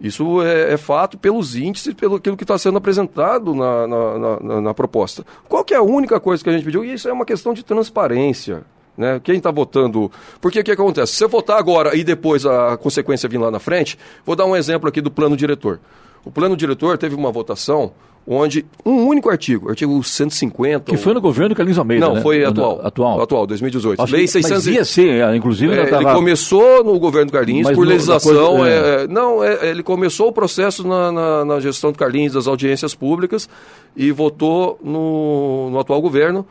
[0.00, 4.60] Isso é, é fato pelos índices, pelo aquilo que está sendo apresentado na, na, na,
[4.62, 5.26] na, proposta.
[5.46, 6.82] Qual que é a única coisa que a gente pediu?
[6.82, 8.64] Isso é uma questão de transparência.
[8.96, 9.20] Né?
[9.22, 10.10] Quem está votando.
[10.40, 11.12] Porque o que acontece?
[11.12, 14.56] Se você votar agora e depois a consequência vir lá na frente, vou dar um
[14.56, 15.78] exemplo aqui do plano diretor.
[16.24, 17.92] O plano diretor teve uma votação
[18.26, 20.90] onde um único artigo, artigo 150...
[20.90, 22.20] Que foi no governo Carlinhos Almeida, Não, né?
[22.20, 22.80] foi atual.
[22.84, 23.20] Atual.
[23.20, 24.02] Atual, 2018.
[24.02, 24.66] Acho Lei 600...
[24.66, 25.74] Mas ia ser, é, inclusive...
[25.74, 26.02] É, tava...
[26.02, 28.56] Ele começou no governo Carlinhos mas por no, legislação...
[28.58, 29.04] Coisa, é...
[29.04, 32.94] É, não, é, ele começou o processo na, na, na, gestão do Carlinhos das audiências
[32.94, 33.48] públicas
[33.96, 36.46] e votou no, no atual governo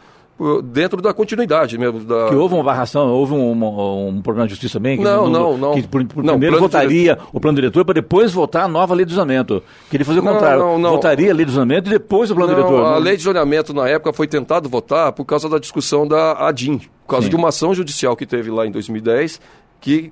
[0.63, 1.99] dentro da continuidade mesmo.
[1.99, 2.29] Da...
[2.29, 4.97] Que houve uma barração, houve um, um, um problema de justiça também?
[4.97, 5.73] Que não, não, não.
[5.73, 9.05] Que por, por não, primeiro votaria o plano diretor para depois votar a nova lei
[9.05, 9.61] de zoneamento.
[9.89, 10.59] Queria fazer o não, contrário.
[10.59, 10.91] Não, não.
[10.91, 12.85] Votaria a lei de zoneamento e depois o plano não, diretor.
[12.85, 16.77] A lei de zoneamento na época foi tentado votar por causa da discussão da ADIM,
[16.77, 17.31] por causa Sim.
[17.31, 19.41] de uma ação judicial que teve lá em 2010,
[19.81, 20.11] que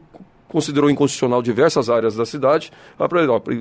[0.50, 2.72] considerou inconstitucional diversas áreas da cidade.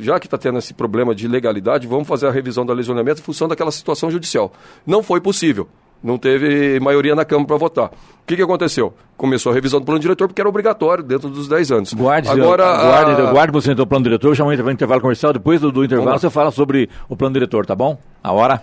[0.00, 3.24] Já que está tendo esse problema de legalidade, vamos fazer a revisão da lesionamento em
[3.24, 4.52] função daquela situação judicial.
[4.86, 5.68] Não foi possível
[6.02, 7.86] não teve maioria na Câmara para votar.
[7.86, 8.92] O que, que aconteceu?
[9.16, 11.92] Começou a revisão do plano diretor porque era obrigatório dentro dos 10 anos.
[11.94, 13.32] Guarde, Agora, guarde, a...
[13.32, 16.50] guarde você o plano diretor, já vamos intervalo comercial, depois do, do intervalo você fala
[16.50, 17.98] sobre o plano diretor, tá bom?
[18.22, 18.62] A hora...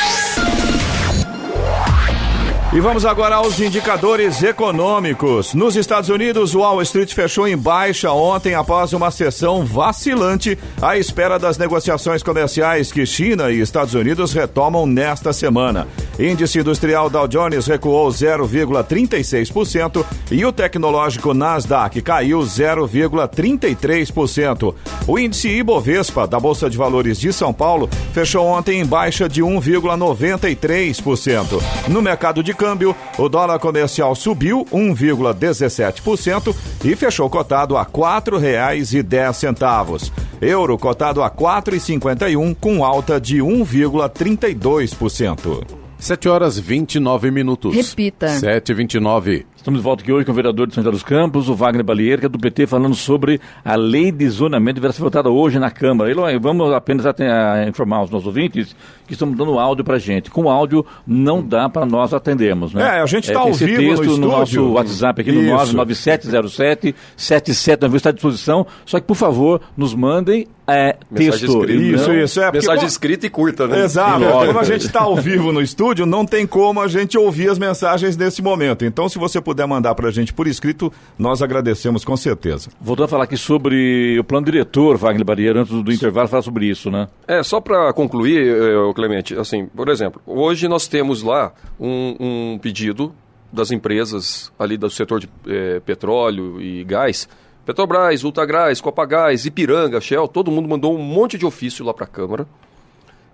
[2.73, 5.53] E vamos agora aos indicadores econômicos.
[5.53, 10.97] Nos Estados Unidos, o Wall Street fechou em baixa ontem após uma sessão vacilante à
[10.97, 15.85] espera das negociações comerciais que China e Estados Unidos retomam nesta semana.
[16.17, 24.73] Índice industrial Dow Jones recuou 0,36% e o tecnológico Nasdaq caiu 0,33%.
[25.05, 29.43] O índice Ibovespa da Bolsa de Valores de São Paulo fechou ontem em baixa de
[29.43, 31.61] 1,93%.
[31.89, 40.11] No mercado de câmbio, o dólar comercial subiu 1,17% e fechou cotado a R$ 4,10.
[40.39, 45.65] Euro cotado a R$ 4,51 com alta de 1,32%.
[45.97, 47.75] 7 horas 29 minutos.
[47.75, 48.29] Repita.
[48.29, 51.03] 7 e 29 Estamos de volta aqui hoje com o vereador de São José dos
[51.03, 54.87] Campos, o Wagner Balieiro, que é do PT, falando sobre a lei de zonamento que
[54.87, 56.11] vai ser votada hoje na Câmara.
[56.11, 57.13] E, vamos apenas a,
[57.53, 60.31] a informar os nossos ouvintes que estamos dando áudio para gente.
[60.31, 62.97] Com áudio não dá para nós atendermos, né?
[62.97, 65.43] É, a gente está é, ao esse vivo texto no, no nosso WhatsApp aqui no
[65.43, 68.65] 99707 7790 está à disposição.
[68.83, 71.45] Só que, por favor, nos mandem é, texto.
[71.45, 72.41] Escrita, isso, não, isso.
[72.41, 73.83] É, mensagem escrita e curta, né?
[73.83, 74.23] Exato.
[74.45, 77.57] Como a gente está ao vivo no estúdio, não tem como a gente ouvir as
[77.57, 78.85] mensagens nesse momento.
[78.85, 82.69] Então, se você puder mandar para a gente por escrito, nós agradecemos com certeza.
[82.79, 86.65] Voltando a falar aqui sobre o plano diretor, Wagner Barreira, antes do intervalo, falar sobre
[86.65, 87.07] isso, né?
[87.27, 92.59] É, só para concluir, eh, Clemente, assim, por exemplo, hoje nós temos lá um, um
[92.59, 93.13] pedido
[93.51, 97.27] das empresas ali do setor de eh, petróleo e gás,
[97.71, 102.07] Petrobras, Ultragás, Copagás, Ipiranga, Shell, todo mundo mandou um monte de ofício lá para a
[102.07, 102.45] Câmara,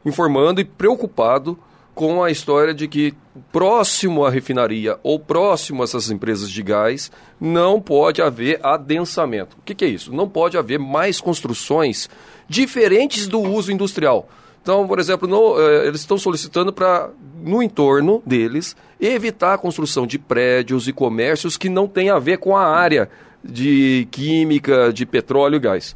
[0.06, 1.58] informando e preocupado
[1.96, 3.16] com a história de que
[3.52, 9.58] próximo à refinaria ou próximo a essas empresas de gás não pode haver adensamento.
[9.58, 10.14] O que, que é isso?
[10.14, 12.08] Não pode haver mais construções
[12.48, 14.30] diferentes do uso industrial.
[14.62, 17.10] Então, por exemplo, no, eh, eles estão solicitando para,
[17.42, 22.38] no entorno deles, evitar a construção de prédios e comércios que não têm a ver
[22.38, 23.10] com a área
[23.44, 25.96] de química, de petróleo e gás.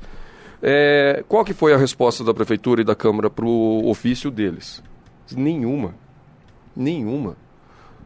[0.62, 4.84] É, qual que foi a resposta da Prefeitura e da Câmara para o ofício deles?
[5.36, 5.96] Nenhuma.
[6.76, 7.36] Nenhuma.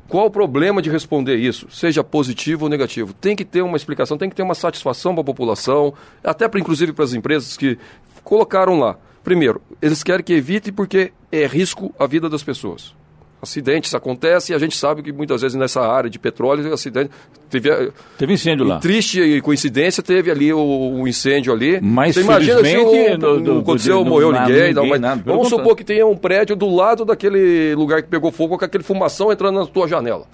[0.08, 1.68] Qual o problema de responder isso?
[1.70, 3.14] Seja positivo ou negativo.
[3.14, 5.94] Tem que ter uma explicação, tem que ter uma satisfação para a população,
[6.24, 7.78] até para inclusive para as empresas que
[8.24, 8.98] colocaram lá.
[9.24, 12.96] Primeiro, eles querem que evite porque é risco a vida das pessoas
[13.42, 17.12] acidentes acontecem e a gente sabe que muitas vezes nessa área de petróleo, acidente.
[17.50, 18.80] Teve, teve incêndio lá.
[18.80, 21.80] Triste coincidência, teve ali o, o incêndio ali.
[21.82, 24.74] Mas Você imagina se o, do, do, aconteceu, do, morreu ninguém.
[24.74, 28.58] ninguém nada, vamos supor que tenha um prédio do lado daquele lugar que pegou fogo
[28.58, 30.26] com aquele fumação entrando na tua janela.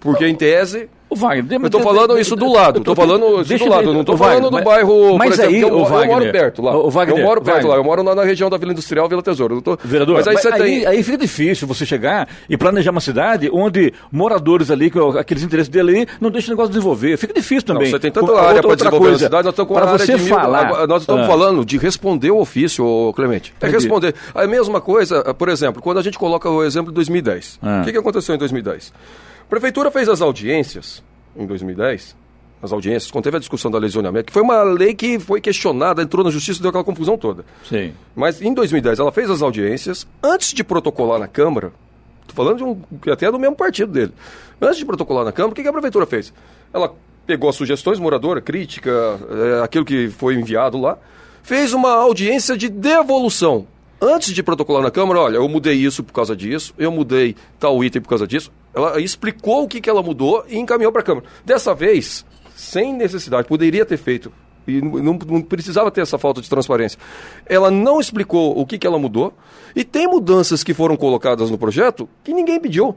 [0.00, 3.92] Porque, em tese, Wagner, eu estou falando isso do lado, estou falando isso do lado,
[3.92, 6.76] não estou falando do bairro, mas por exemplo, aí, eu, eu, moro perto lá.
[6.76, 7.70] O Wagner, eu moro perto Wagner.
[7.70, 9.62] lá, eu moro na, na, região da Vila Industrial, Vila Tesouro.
[9.62, 9.78] Tô...
[9.82, 10.86] Vereador, mas aí, mas aí, tem...
[10.86, 15.90] aí, fica difícil você chegar e planejar uma cidade onde moradores ali, aqueles interesses dele
[15.90, 17.16] ali, não deixam o negócio desenvolver.
[17.16, 17.84] Fica difícil também.
[17.84, 20.18] Não, você tem tanta área para desenvolver coisa, a cidade, nós estamos com para você
[20.18, 20.66] falar.
[20.66, 21.26] Mil, nós estamos ah.
[21.26, 23.54] falando de responder o ofício, Clemente.
[23.60, 23.82] É Entendi.
[23.82, 24.14] responder.
[24.34, 27.58] A mesma coisa, por exemplo, quando a gente coloca o exemplo de 2010.
[27.62, 27.82] Ah.
[27.82, 28.92] O que aconteceu em 2010?
[29.48, 31.02] A prefeitura fez as audiências
[31.34, 32.14] em 2010,
[32.62, 36.02] as audiências, quando teve a discussão da lesionamento, que foi uma lei que foi questionada,
[36.02, 37.46] entrou na justiça e deu aquela confusão toda.
[37.66, 37.94] Sim.
[38.14, 41.72] Mas em 2010 ela fez as audiências, antes de protocolar na Câmara,
[42.20, 42.78] estou falando de um,
[43.10, 44.12] até do mesmo partido dele,
[44.60, 46.30] antes de protocolar na Câmara, o que, que a prefeitura fez?
[46.70, 46.94] Ela
[47.26, 48.90] pegou as sugestões moradora, crítica,
[49.30, 50.98] é, aquilo que foi enviado lá,
[51.42, 53.66] fez uma audiência de devolução.
[54.00, 57.82] Antes de protocolar na Câmara, olha, eu mudei isso por causa disso, eu mudei tal
[57.82, 58.52] item por causa disso.
[58.72, 61.26] Ela explicou o que, que ela mudou e encaminhou para a Câmara.
[61.44, 64.32] Dessa vez, sem necessidade, poderia ter feito.
[64.68, 66.98] E não, não, precisava ter essa falta de transparência.
[67.46, 69.32] Ela não explicou o que, que ela mudou.
[69.74, 72.94] E tem mudanças que foram colocadas no projeto que ninguém pediu.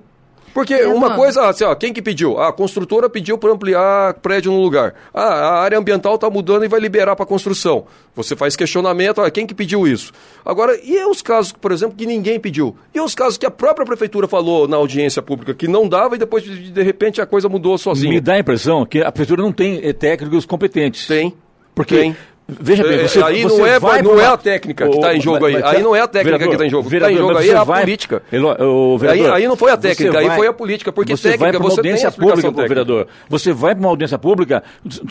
[0.54, 2.38] Porque é, uma coisa, assim, ó, quem que pediu?
[2.38, 4.94] Ah, a construtora pediu para ampliar prédio no lugar.
[5.14, 7.86] Ah, a área ambiental está mudando e vai liberar para construção.
[8.16, 10.12] Você faz questionamento, ah, quem que pediu isso?
[10.46, 12.76] Agora, e os casos, por exemplo, que ninguém pediu?
[12.94, 16.20] E os casos que a própria prefeitura falou na audiência pública que não dava e
[16.20, 18.12] depois, de, de repente, a coisa mudou sozinha?
[18.12, 21.08] Me dá a impressão que a prefeitura não tem eh, técnicos competentes.
[21.08, 21.34] Tem.
[21.74, 22.18] Porque tem.
[22.60, 25.22] Veja bem, você, aí você não, é, vai não é a técnica que está em
[25.22, 25.56] jogo aí.
[25.64, 26.90] Aí não é a técnica vereador, que está em jogo.
[26.90, 28.24] O está em jogo aí é a vai, política.
[28.60, 30.92] O vereador, aí, aí não foi a técnica, aí foi a política.
[30.92, 33.08] Porque você técnica, vai para uma audiência pública, vereador.
[33.30, 34.64] Você vai para uma audiência pública,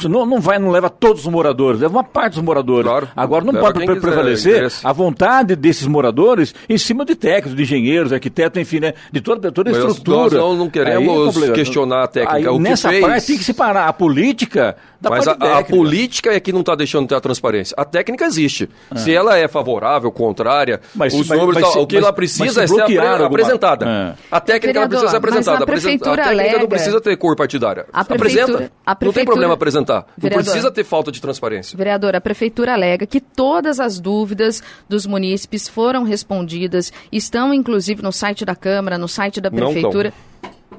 [0.09, 2.87] não, não vai, não leva todos os moradores, leva uma parte dos moradores.
[2.87, 7.63] Claro, Agora não pode pre prevalecer a vontade desses moradores em cima de técnicos, de
[7.63, 8.95] engenheiros, arquitetos, enfim, né?
[9.11, 10.39] De toda, toda a estrutura.
[10.39, 12.51] Nós não queremos é questionar a técnica.
[12.51, 16.53] Aí, nessa parte tem que separar a política da Mas a, a política é que
[16.53, 17.75] não está deixando de ter a transparência.
[17.79, 18.69] A técnica existe.
[18.91, 18.97] Ah.
[18.97, 22.67] Se ela é favorável, contrária, mas, os números, mas, o que mas, ela precisa é
[22.67, 23.27] ser alguma...
[23.27, 23.87] apresentada.
[23.89, 24.15] Ah.
[24.31, 25.65] A técnica Vereador, precisa ser apresentada.
[25.65, 26.59] a, prefeitura a técnica alega...
[26.59, 27.87] não precisa ter cor partidária.
[27.93, 28.43] A prefeitura...
[28.43, 28.73] Apresenta.
[28.85, 29.07] A prefeitura...
[29.07, 30.07] Não tem problema apresentar.
[30.17, 31.77] Vereador, não precisa ter falta de transparência.
[31.77, 38.13] Vereador, a prefeitura alega que todas as dúvidas dos munícipes foram respondidas, estão inclusive no
[38.13, 40.09] site da Câmara, no site da prefeitura.
[40.11, 40.30] Não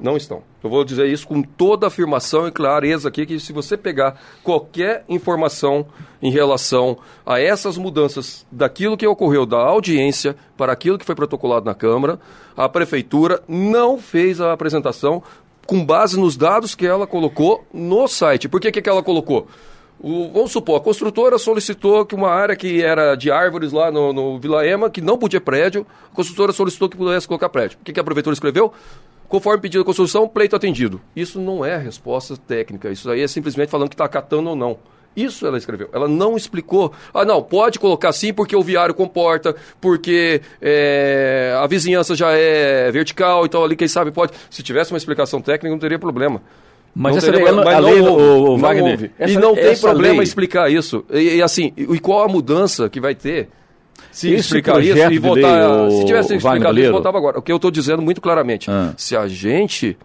[0.02, 0.42] não estão.
[0.62, 5.04] Eu vou dizer isso com toda afirmação e clareza aqui, que se você pegar qualquer
[5.08, 5.86] informação
[6.20, 11.64] em relação a essas mudanças daquilo que ocorreu da audiência para aquilo que foi protocolado
[11.64, 12.18] na Câmara,
[12.56, 15.22] a Prefeitura não fez a apresentação
[15.66, 18.48] com base nos dados que ela colocou no site.
[18.48, 19.46] Por que, que ela colocou?
[20.00, 24.12] O, vamos supor, a construtora solicitou que uma área que era de árvores lá no,
[24.12, 27.78] no Vila Ema, que não podia prédio, a construtora solicitou que pudesse colocar prédio.
[27.80, 28.72] O que, que a prefeitura escreveu?
[29.32, 31.00] Conforme pedido da construção, pleito atendido.
[31.16, 34.76] Isso não é resposta técnica, isso aí é simplesmente falando que está acatando ou não.
[35.16, 35.88] Isso ela escreveu.
[35.90, 36.92] Ela não explicou.
[37.14, 42.90] Ah, não, pode colocar sim porque o viário comporta, porque é, a vizinhança já é
[42.92, 44.34] vertical, então ali quem sabe pode.
[44.50, 46.42] Se tivesse uma explicação técnica, não teria problema.
[46.94, 49.54] Mas não essa teria, lei, mas a não lei, houve, o, Wagner, essa, e não
[49.54, 50.24] tem problema lei...
[50.24, 51.06] explicar isso.
[51.10, 53.48] E, e assim, e qual a mudança que vai ter
[54.12, 55.86] se Esse explicar isso e votar.
[55.88, 57.38] Lei, se tivesse explicado isso, votava agora.
[57.38, 58.92] O que eu estou dizendo muito claramente: ah.
[58.96, 59.96] se a gente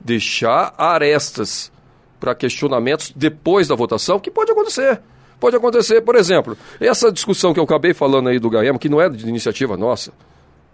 [0.00, 1.72] deixar arestas
[2.20, 5.00] para questionamentos depois da votação, que pode acontecer.
[5.38, 9.00] Pode acontecer, por exemplo, essa discussão que eu acabei falando aí do Gaema, que não
[9.00, 10.10] é de iniciativa nossa,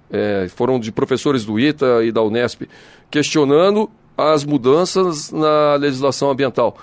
[0.09, 2.63] é, foram de professores do ITA e da Unesp,
[3.11, 6.77] questionando as mudanças na legislação ambiental.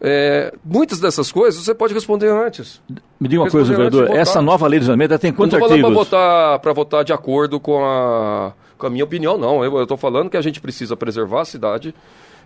[0.00, 2.80] É, muitas dessas coisas você pode responder antes.
[3.18, 5.82] Me diga uma coisa, vereador, essa nova lei de zoneamento tem quantos artigos?
[5.82, 9.64] Não para votar, para votar de acordo com a, com a minha opinião, não.
[9.64, 11.92] Eu estou falando que a gente precisa preservar a cidade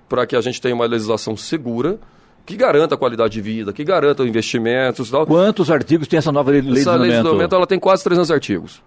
[0.09, 1.99] para que a gente tenha uma legislação segura,
[2.47, 5.27] que garanta a qualidade de vida, que garanta investimentos tal.
[5.27, 7.55] Quantos artigos tem essa nova lei, lei essa de lei de zoneamento?
[7.55, 8.83] Ela tem quase 300 artigos.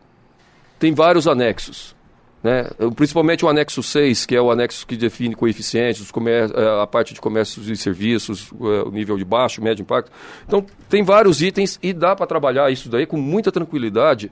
[0.80, 1.96] Tem vários anexos.
[2.44, 2.70] Né?
[2.96, 7.20] Principalmente o anexo 6, que é o anexo que define coeficientes, é, a parte de
[7.20, 10.12] comércios e serviços, é, o nível de baixo, médio impacto.
[10.46, 14.32] Então, tem vários itens e dá para trabalhar isso daí com muita tranquilidade.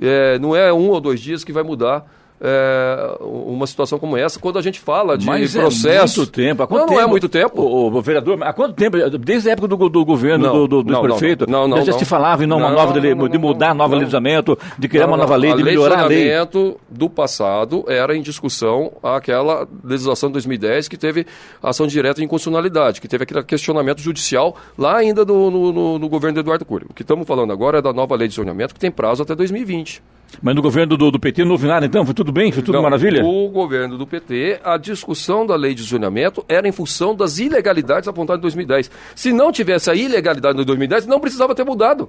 [0.00, 2.04] É, não é um ou dois dias que vai mudar
[2.44, 6.20] é, uma situação como essa quando a gente fala de Mas processo.
[6.20, 6.62] É muito tempo.
[6.64, 7.00] Há quanto não, tempo?
[7.00, 7.62] não é muito tempo.
[7.62, 8.96] O, o, vereador, há quanto tempo?
[9.18, 12.04] Desde a época do, do governo não, do, do, do prefeito, não, não, já, se
[12.04, 15.62] falava em uma nova de, de mudar novo legislamento, de criar uma nova lei, de
[15.62, 16.32] melhorar a lei.
[16.54, 21.24] O do passado era em discussão aquela legislação de 2010 que teve
[21.62, 26.34] ação direta de inconstitucionalidade, que teve aquele questionamento judicial lá ainda no, no, no governo
[26.34, 26.86] do Eduardo Cury.
[26.90, 29.34] O que estamos falando agora é da nova lei de zoneamento que tem prazo até
[29.34, 30.02] 2020.
[30.40, 32.04] Mas no governo do, do, PT não houve nada, então?
[32.04, 32.52] Foi tudo bem?
[32.52, 33.22] Foi tudo não, maravilha?
[33.22, 38.08] No governo do PT, a discussão da lei de zoneamento era em função das ilegalidades
[38.08, 38.90] apontadas em 2010.
[39.14, 42.08] Se não tivesse a ilegalidade em 2010, não precisava ter mudado.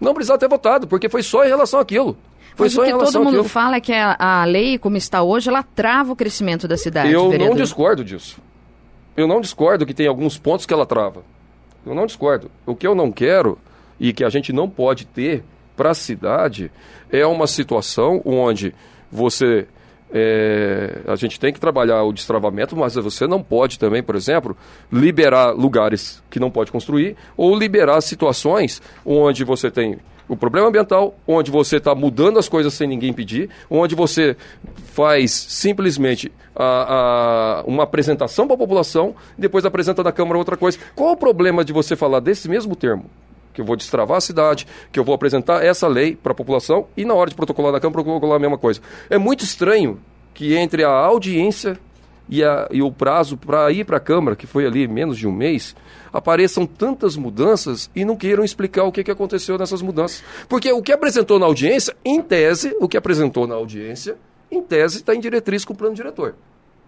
[0.00, 2.16] Não precisava ter votado, porque foi só em relação àquilo.
[2.54, 3.44] Foi Mas só o que todo mundo àquilo.
[3.44, 7.12] fala é que a, a, lei, como está hoje, ela trava o crescimento da cidade.
[7.12, 7.54] Eu vereador.
[7.54, 8.38] não discordo disso.
[9.16, 11.22] Eu não discordo que tem alguns pontos que ela trava.
[11.84, 12.50] Eu não discordo.
[12.66, 13.58] O que eu não quero
[13.98, 15.44] e que a gente não pode ter
[15.78, 16.72] para a cidade
[17.08, 18.74] é uma situação onde
[19.12, 19.68] você
[20.10, 24.56] é, a gente tem que trabalhar o destravamento, mas você não pode também, por exemplo,
[24.90, 31.14] liberar lugares que não pode construir ou liberar situações onde você tem o problema ambiental,
[31.26, 34.36] onde você está mudando as coisas sem ninguém pedir, onde você
[34.92, 40.76] faz simplesmente a, a, uma apresentação para a população, depois apresenta na Câmara outra coisa.
[40.94, 43.06] Qual o problema de você falar desse mesmo termo?
[43.58, 46.86] Que eu vou destravar a cidade, que eu vou apresentar essa lei para a população
[46.96, 48.80] e na hora de protocolar na Câmara, protocolar a mesma coisa.
[49.10, 49.98] É muito estranho
[50.32, 51.76] que entre a audiência
[52.28, 55.26] e, a, e o prazo para ir para a Câmara, que foi ali menos de
[55.26, 55.74] um mês,
[56.12, 60.22] apareçam tantas mudanças e não queiram explicar o que, que aconteceu nessas mudanças.
[60.48, 64.16] Porque o que apresentou na audiência, em tese, o que apresentou na audiência,
[64.52, 66.36] em tese, está em diretriz com o plano diretor.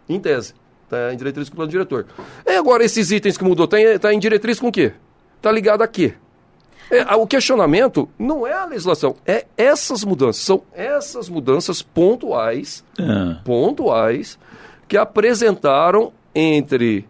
[0.08, 0.54] Em tese.
[0.84, 2.06] Está em diretriz com o plano diretor.
[2.46, 4.92] E agora, esses itens que mudou, está em, tá em diretriz com o quê?
[5.36, 6.14] Está ligado a quê?
[6.90, 10.42] É, o questionamento não é a legislação, é essas mudanças.
[10.42, 13.36] São essas mudanças pontuais, é.
[13.44, 14.38] pontuais,
[14.88, 17.06] que apresentaram entre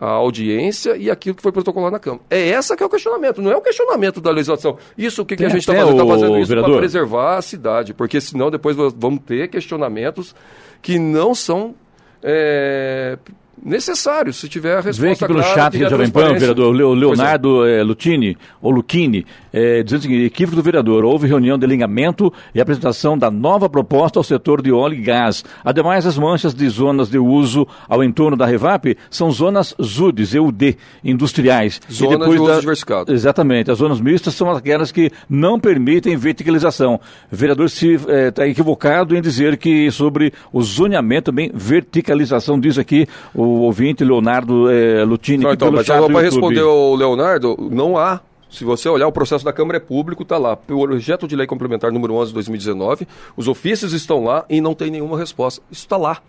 [0.00, 2.22] a audiência e aquilo que foi protocolado na Câmara.
[2.30, 4.76] É essa que é o questionamento, não é o questionamento da legislação.
[4.96, 5.92] Isso o que, que a gente está fazendo?
[5.92, 10.34] Está fazendo isso para preservar a cidade, porque senão depois vamos ter questionamentos
[10.82, 11.74] que não são
[12.22, 13.18] é,
[13.64, 17.80] necessário, se tiver a resposta Vem aqui pelo chat de Jovem Pan, vereador Leonardo é.
[17.80, 22.32] É, Lutini, ou Luchini, é, dizendo o seguinte, equívoco do vereador, houve reunião de alinhamento
[22.54, 25.44] e apresentação da nova proposta ao setor de óleo e gás.
[25.64, 30.76] Ademais, as manchas de zonas de uso ao entorno da Revap são zonas ZUDs, EUD,
[31.02, 31.80] industriais.
[31.90, 32.60] Zonas de uso da...
[32.60, 33.12] diversificado.
[33.12, 37.00] Exatamente, as zonas mistas são aquelas que não permitem verticalização.
[37.30, 42.78] O vereador está é, tá equivocado em dizer que sobre o zoneamento, também verticalização, diz
[42.78, 45.44] aqui o o ouvinte Leonardo é, Lutini.
[45.44, 49.52] Não, então, mas para responder ao Leonardo, não há se você olhar, o processo da
[49.52, 50.52] Câmara é público, está lá.
[50.52, 53.06] O projeto de lei complementar número 11 de 2019,
[53.36, 55.62] os ofícios estão lá e não tem nenhuma resposta.
[55.70, 56.22] Isso está lá.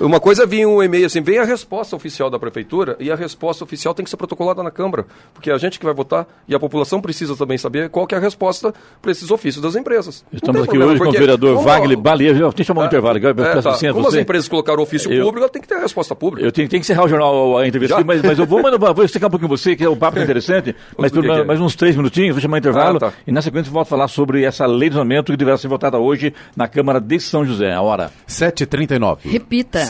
[0.00, 3.14] Uma coisa é vir um e-mail assim, vem a resposta oficial da prefeitura e a
[3.14, 6.26] resposta oficial tem que ser protocolada na Câmara, porque é a gente que vai votar
[6.48, 10.24] e a população precisa também saber qual é a resposta para esses ofícios das empresas.
[10.32, 12.86] Estamos aqui problema, hoje com o vereador como, Wagner Balia, deixa eu chamar um é,
[12.86, 13.18] intervalo.
[13.18, 13.78] É, tá.
[13.92, 14.16] Como você.
[14.16, 16.46] as empresas colocaram ofício eu, público, ela tem que ter a resposta pública.
[16.46, 18.78] Eu tenho, tenho que encerrar o jornal, a entrevista aqui, mas, mas eu vou, mas
[18.78, 21.44] vou explicar um pouquinho você, que é o papo interessante, mas por é?
[21.44, 23.12] mais uns três minutinhos, vou chamar um intervalo ah, tá.
[23.26, 25.68] e na sequência eu volto a falar sobre essa lei de orçamento que deverá ser
[25.68, 27.72] votada hoje na Câmara de São José.
[27.72, 28.10] A hora.
[28.26, 29.18] 7h39.
[29.24, 29.89] Repita.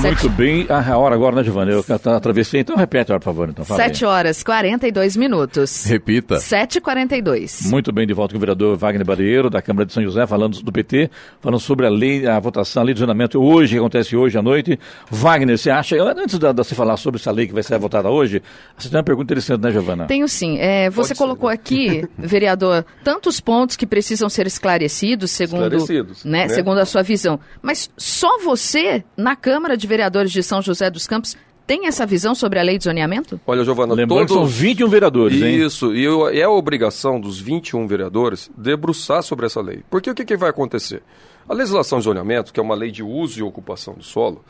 [0.00, 0.28] Muito Sete...
[0.28, 0.64] bem.
[0.68, 1.72] Ah, a hora agora, né, Giovanni?
[1.72, 1.84] Eu
[2.14, 3.48] atravessei, então repete a hora, por favor.
[3.48, 5.84] Então, Sete horas, 42 minutos.
[5.86, 6.36] Repita.
[6.36, 7.68] 7h42.
[7.68, 10.62] Muito bem, de volta com o vereador Wagner Barreiro, da Câmara de São José, falando
[10.62, 14.16] do PT, falando sobre a lei, a votação, a lei de zonamento hoje, que acontece
[14.16, 14.78] hoje à noite.
[15.10, 18.08] Wagner, você acha, antes de, de você falar sobre essa lei que vai ser votada
[18.08, 18.40] hoje,
[18.76, 20.06] você tem uma pergunta interessante, né, Giovana?
[20.06, 20.58] Tenho sim.
[20.60, 21.60] É, você Pode colocou ser, né?
[21.60, 26.48] aqui, vereador, tantos pontos que precisam ser esclarecidos, segundo, esclarecidos, né, né?
[26.50, 27.40] segundo a sua visão.
[27.60, 31.36] Mas só você, na Câmara de Vereadores de São José dos Campos,
[31.66, 33.38] tem essa visão sobre a lei de zoneamento?
[33.46, 34.34] Olha, Giovana, Lembrando todos...
[34.34, 35.56] são 21 vereadores, hein?
[35.66, 36.06] Isso, e
[36.38, 39.82] é a obrigação dos 21 vereadores debruçar sobre essa lei.
[39.90, 41.02] Porque o que, que vai acontecer?
[41.46, 44.42] A legislação de zoneamento, que é uma lei de uso e ocupação do solo,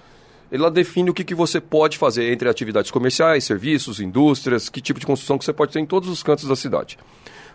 [0.51, 5.01] ela define o que, que você pode fazer entre atividades comerciais, serviços, indústrias, que tipo
[5.01, 6.99] de construção que você pode ter em todos os cantos da cidade.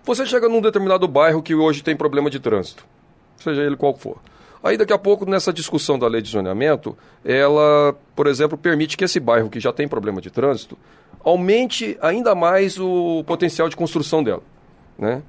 [0.04, 2.86] Você chega num determinado bairro que hoje tem problema de trânsito,
[3.38, 4.18] seja ele qual for.
[4.64, 9.04] Aí daqui a pouco, nessa discussão da lei de zoneamento, ela, por exemplo, permite que
[9.04, 10.78] esse bairro que já tem problema de trânsito
[11.22, 14.42] aumente ainda mais o potencial de construção dela.
[14.98, 15.22] Né?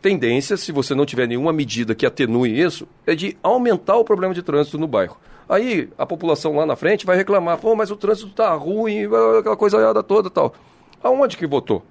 [0.00, 4.34] Tendência, se você não tiver nenhuma medida que atenue isso, é de aumentar o problema
[4.34, 5.16] de trânsito no bairro.
[5.48, 9.04] Aí a população lá na frente vai reclamar, pô, mas o trânsito está ruim,
[9.38, 10.54] aquela coisa toda tal.
[11.02, 11.84] Aonde que votou?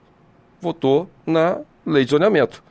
[0.59, 2.61] Votou na lei de zoneamento.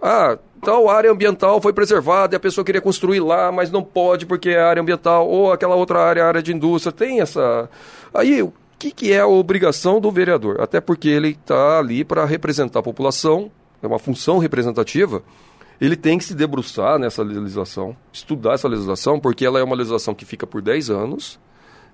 [0.00, 4.26] Ah, tal área ambiental foi preservada e a pessoa queria construir lá, mas não pode
[4.26, 7.68] porque é área ambiental, ou aquela outra área, área de indústria, tem essa.
[8.12, 10.60] Aí, o que, que é a obrigação do vereador?
[10.60, 13.50] Até porque ele está ali para representar a população,
[13.82, 15.22] é uma função representativa,
[15.80, 20.14] ele tem que se debruçar nessa legislação, estudar essa legislação, porque ela é uma legislação
[20.14, 21.38] que fica por 10 anos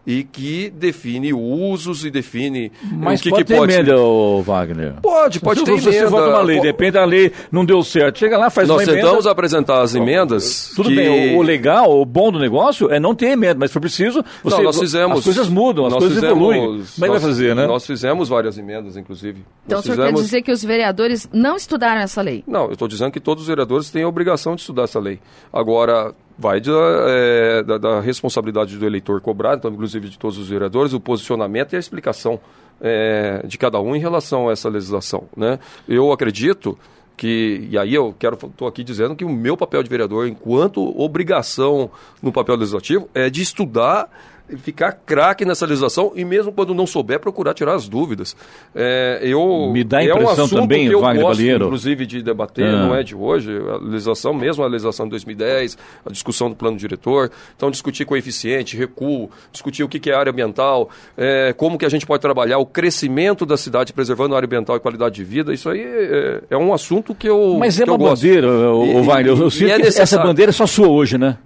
[0.06, 4.42] e que define usos e define Mas o que pode que ter pode emenda, ser...
[4.42, 4.94] Wagner.
[5.00, 6.04] Pode, pode se ter você emenda.
[6.04, 8.78] Você vota uma lei, de repente a lei não deu certo, chega lá, faz Nós
[8.78, 8.96] uma emenda.
[8.96, 10.72] Nós tentamos apresentar as emendas.
[10.76, 10.96] Tudo que...
[10.96, 13.80] bem, o, o, legal, o bom do negócio é não ter emenda, mas se for
[13.80, 16.60] preciso, você, não, nós fizemos, as coisas mudam, as coisas fizemos, evoluem.
[16.60, 17.66] Como é que vai fazer, né?
[17.66, 19.44] Nós fizemos várias emendas, inclusive.
[19.66, 20.20] Então nós o senhor fizemos...
[20.20, 22.44] quer dizer que os vereadores não estudaram essa lei?
[22.46, 25.18] Não, eu estou dizendo que todos os vereadores têm a obrigação de estudar essa lei.
[25.52, 30.48] Agora, vai de, é, da, da, responsabilidade do eleitor cobrar, então, inclusive de todos os
[30.48, 32.40] vereadores, o posicionamento e a explicação
[32.80, 35.24] é, de cada um em relação a essa legislação.
[35.36, 35.58] Né?
[35.88, 36.78] Eu acredito
[37.16, 40.82] que, e aí eu quero, estou aqui dizendo que o meu papel de vereador, enquanto
[41.00, 44.10] obrigação no papel legislativo, é de estudar
[44.58, 48.36] ficar craque nessa legislação e mesmo quando não souber, procurar tirar as dúvidas.
[48.74, 51.64] É, eu, Me dá a impressão é um também, que eu Wagner gosto, Balheiro.
[51.64, 52.86] inclusive, de debater, ah.
[52.86, 56.76] não é de hoje, a legislação, mesmo a legislação de 2010, a discussão do plano
[56.76, 61.88] diretor, então discutir coeficiente, recuo, discutir o que é área ambiental, é, como que a
[61.88, 65.54] gente pode trabalhar o crescimento da cidade preservando a área ambiental e qualidade de vida,
[65.54, 69.34] isso aí é, é um assunto que eu Mas é uma bandeira, o, o Wagner,
[69.34, 71.38] eu, eu sinto é que essa bandeira é só sua hoje, né?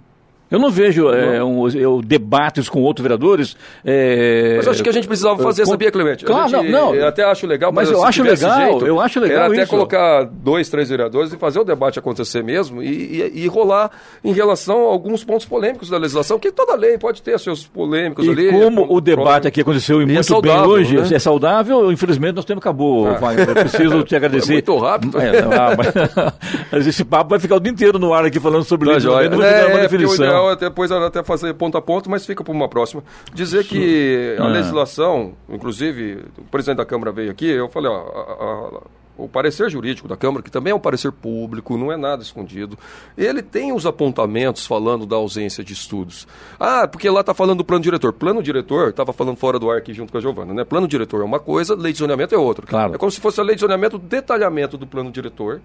[0.51, 3.55] Eu não vejo é, um, eu, debates com outros vereadores.
[3.85, 5.71] É, mas acho que a gente precisava fazer, com...
[5.71, 6.25] sabia, Clemente?
[6.25, 6.95] Claro, gente, não, não.
[6.95, 9.37] Eu até acho legal, mas, mas eu acho legal, jeito, eu acho legal.
[9.37, 9.69] Era até isso.
[9.69, 13.91] colocar dois, três vereadores e fazer o debate acontecer mesmo e, e, e, rolar
[14.23, 18.25] em relação a alguns pontos polêmicos da legislação, que toda lei pode ter seus polêmicos
[18.25, 18.49] e ali.
[18.49, 21.07] Como o debate aqui aconteceu e muito é saudável, bem hoje, né?
[21.11, 23.19] é saudável, infelizmente nosso tempo acabou, ah.
[23.33, 24.51] Eu preciso te agradecer.
[24.51, 25.19] É muito rápido.
[25.19, 26.33] É, ah, mas,
[26.71, 29.29] mas, esse papo vai ficar o dia inteiro no ar aqui falando sobre tá lei,
[29.29, 30.38] não, não é, uma definição.
[30.39, 33.03] O ideal é depois até até fazer ponto a ponto, mas fica para uma próxima.
[33.33, 38.79] Dizer que a legislação, inclusive, o presidente da Câmara veio aqui, eu falei, ó, a,
[38.79, 38.81] a,
[39.17, 42.77] o parecer jurídico da Câmara, que também é um parecer público, não é nada escondido,
[43.17, 46.27] ele tem os apontamentos falando da ausência de estudos.
[46.59, 48.13] Ah, porque lá está falando do plano diretor.
[48.13, 50.63] Plano diretor, estava falando fora do ar aqui junto com a Giovana, né?
[50.63, 52.65] Plano diretor é uma coisa, lei de zoneamento é outra.
[52.65, 52.95] Claro.
[52.95, 55.61] É como se fosse a lei de zoneamento, o detalhamento do plano diretor?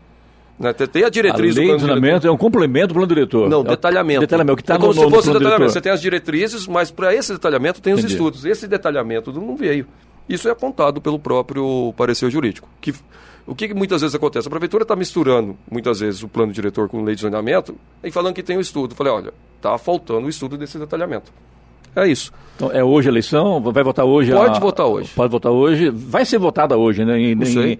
[0.92, 2.28] Tem a diretriz a lei do plano diretor.
[2.28, 3.48] é um complemento do plano diretor.
[3.48, 4.20] Não, detalhamento.
[4.20, 5.56] Detalhamento, que está é como no, se fosse detalhamento.
[5.56, 5.72] Diretor.
[5.72, 8.14] Você tem as diretrizes, mas para esse detalhamento tem os Entendi.
[8.14, 8.44] estudos.
[8.44, 9.86] Esse detalhamento não veio.
[10.28, 12.68] Isso é apontado pelo próprio parecer jurídico.
[12.80, 12.94] Que,
[13.46, 14.46] o que muitas vezes acontece?
[14.46, 18.34] A prefeitura está misturando, muitas vezes, o plano diretor com lei de zoneamento e falando
[18.34, 18.92] que tem o estudo.
[18.92, 21.32] Eu falei, olha, está faltando o estudo desse detalhamento.
[21.96, 22.32] É isso.
[22.56, 23.60] Então, é hoje a eleição?
[23.60, 24.32] Vai votar hoje?
[24.32, 24.60] Pode a...
[24.60, 25.10] votar hoje.
[25.14, 25.90] Pode votar hoje.
[25.90, 27.18] Vai ser votada hoje, né?
[27.18, 27.72] Em, não sei.
[27.74, 27.78] Em,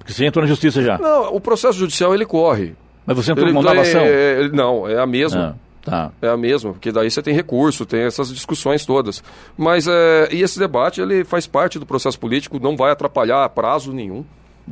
[0.00, 0.96] porque você entrou na justiça já.
[0.96, 2.74] Não, o processo judicial ele corre.
[3.04, 4.00] Mas você entrou com uma ação?
[4.00, 5.58] É, não, é a mesma.
[5.86, 6.12] Ah, tá.
[6.22, 9.22] É a mesma, porque daí você tem recurso, tem essas discussões todas.
[9.58, 13.92] Mas é, e esse debate ele faz parte do processo político, não vai atrapalhar prazo
[13.92, 14.24] nenhum.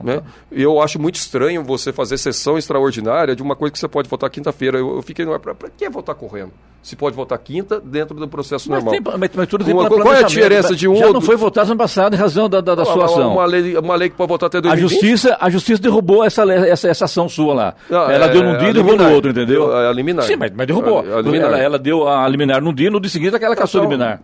[0.02, 0.22] Né?
[0.50, 4.30] Eu acho muito estranho você fazer sessão extraordinária de uma coisa que você pode votar
[4.30, 4.78] quinta-feira.
[4.78, 6.52] Eu, eu fiquei, para que votar correndo?
[6.82, 8.92] se pode votar quinta dentro do processo mas normal.
[8.92, 11.36] Tem, mas, mas tudo tem uma, qual é a diferença de um Já não foi
[11.36, 13.34] votado ano passado em razão da, da, da sua ação.
[13.34, 14.86] Uma lei, uma lei que pode votar até 2020?
[14.86, 17.74] A justiça, a justiça derrubou essa, essa, essa ação sua lá.
[17.90, 19.76] Não, ela é, deu num dia e derrubou no outro, entendeu?
[19.76, 20.24] É a liminar.
[20.24, 21.00] Sim, mas, mas derrubou.
[21.00, 23.80] A, a ela, ela, deu a liminar num dia, no dia seguinte aquela então, caçou
[23.80, 24.20] a liminar.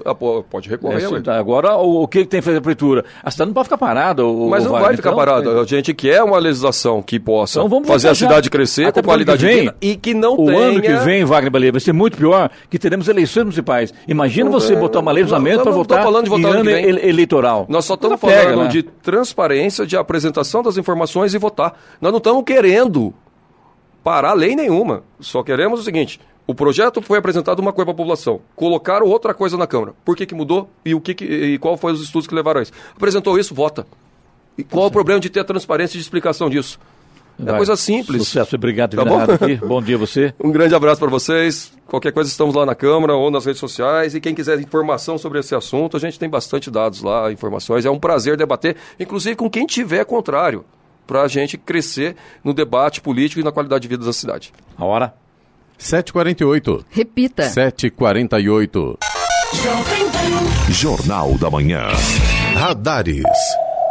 [0.49, 1.05] Pode recorrer.
[1.05, 3.05] É, tá, agora, o, o, que tem que fazer a prefeitura?
[3.23, 4.25] A cidade não pode ficar parada.
[4.25, 5.64] O, mas não vai, vai ficar então, parada.
[5.65, 9.53] A gente quer uma legislação que possa então fazer a cidade crescer com qualidade de
[9.53, 10.59] vida e que não o tenha...
[10.59, 13.93] O ano que vem, Wagner Baleia, vai ser muito pior, que teremos eleições municipais.
[14.07, 17.67] Imagina você botar uma legislação para votar falando de votar em ano ele, eleitoral.
[17.69, 18.69] Nós só estamos falando pega, né?
[18.69, 21.75] de transparência, de apresentação das informações e votar.
[22.01, 23.15] Nós não estamos querendo
[24.03, 25.03] parar lei nenhuma.
[25.19, 29.33] Só queremos o seguinte: o projeto foi apresentado uma coisa para a população, colocaram outra
[29.33, 29.95] coisa na Câmara.
[30.05, 32.61] Por que, que mudou e o que, que e qual foi os estudos que levaram
[32.61, 32.73] a isso?
[32.95, 33.87] Apresentou isso, vota.
[34.57, 36.79] E qual o problema de ter a transparência de explicação disso?
[37.39, 37.57] É Vai.
[37.57, 38.23] coisa simples.
[38.29, 39.21] Sucesso, obrigado por tá bom?
[39.21, 39.57] aqui.
[39.57, 40.33] Bom dia a você.
[40.43, 41.73] Um grande abraço para vocês.
[41.87, 44.15] Qualquer coisa estamos lá na Câmara ou nas redes sociais.
[44.15, 47.85] E quem quiser informação sobre esse assunto, a gente tem bastante dados lá, informações.
[47.85, 50.65] É um prazer debater, inclusive com quem tiver contrário,
[51.07, 54.53] para a gente crescer no debate político e na qualidade de vida da cidade.
[54.79, 55.15] A hora?
[55.79, 56.85] 7h48.
[56.89, 57.43] Repita.
[57.49, 58.97] 7h48.
[60.71, 61.89] Jornal da Manhã.
[62.55, 63.25] Radares.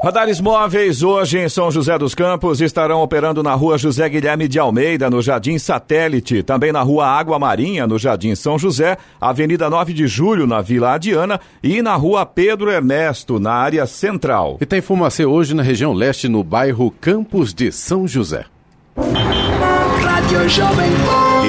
[0.04, 4.60] Radares móveis hoje em São José dos Campos estarão operando na rua José Guilherme de
[4.60, 9.94] Almeida, no Jardim Satélite, também na rua Água Marinha, no Jardim São José, Avenida 9
[9.94, 14.58] de Julho, na Vila Adiana e na rua Pedro Ernesto, na área central.
[14.60, 18.44] E tem fumacê hoje na região leste, no bairro Campos de São José.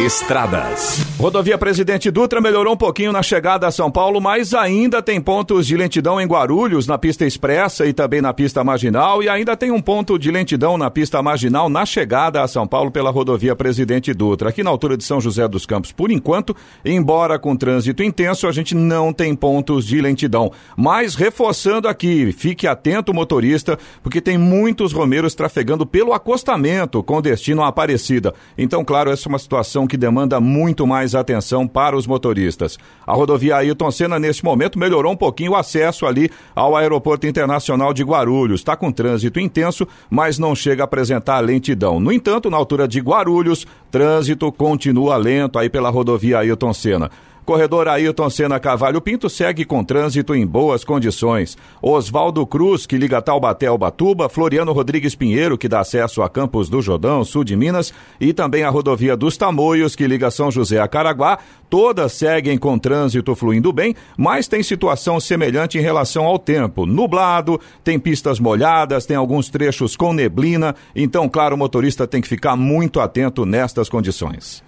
[0.07, 1.05] Estradas.
[1.19, 5.67] Rodovia Presidente Dutra melhorou um pouquinho na chegada a São Paulo, mas ainda tem pontos
[5.67, 9.73] de lentidão em Guarulhos, na pista expressa e também na pista marginal, e ainda tem
[9.73, 14.15] um ponto de lentidão na pista marginal na chegada a São Paulo pela rodovia Presidente
[14.15, 14.51] Dutra.
[14.51, 18.53] Aqui na altura de São José dos Campos, por enquanto, embora com trânsito intenso, a
[18.53, 20.53] gente não tem pontos de lentidão.
[20.77, 27.63] Mas reforçando aqui, fique atento, motorista, porque tem muitos romeiros trafegando pelo acostamento com destino
[27.63, 28.33] a Aparecida.
[28.57, 32.79] Então, claro, essa é uma situação que demanda muito mais atenção para os motoristas.
[33.07, 37.93] A rodovia Ailton Senna, neste momento, melhorou um pouquinho o acesso ali ao Aeroporto Internacional
[37.93, 38.61] de Guarulhos.
[38.61, 41.99] Está com trânsito intenso, mas não chega a apresentar lentidão.
[41.99, 47.11] No entanto, na altura de Guarulhos, trânsito continua lento aí pela rodovia Ailton Senna.
[47.45, 51.59] Corredor Ailton Senna Cavalho Pinto segue com trânsito em boas condições.
[51.83, 56.71] Oswaldo Cruz, que liga Taubaté ao Batuba, Floriano Rodrigues Pinheiro, que dá acesso a Campos
[56.71, 60.81] do Jordão, sul de Minas, e também a rodovia dos Tamoios, que liga São José
[60.81, 61.39] a Caraguá,
[61.69, 66.87] todas seguem com trânsito fluindo bem, mas tem situação semelhante em relação ao tempo.
[66.87, 72.29] Nublado, tem pistas molhadas, tem alguns trechos com neblina, então, claro, o motorista tem que
[72.29, 74.64] ficar muito atento nestas condições.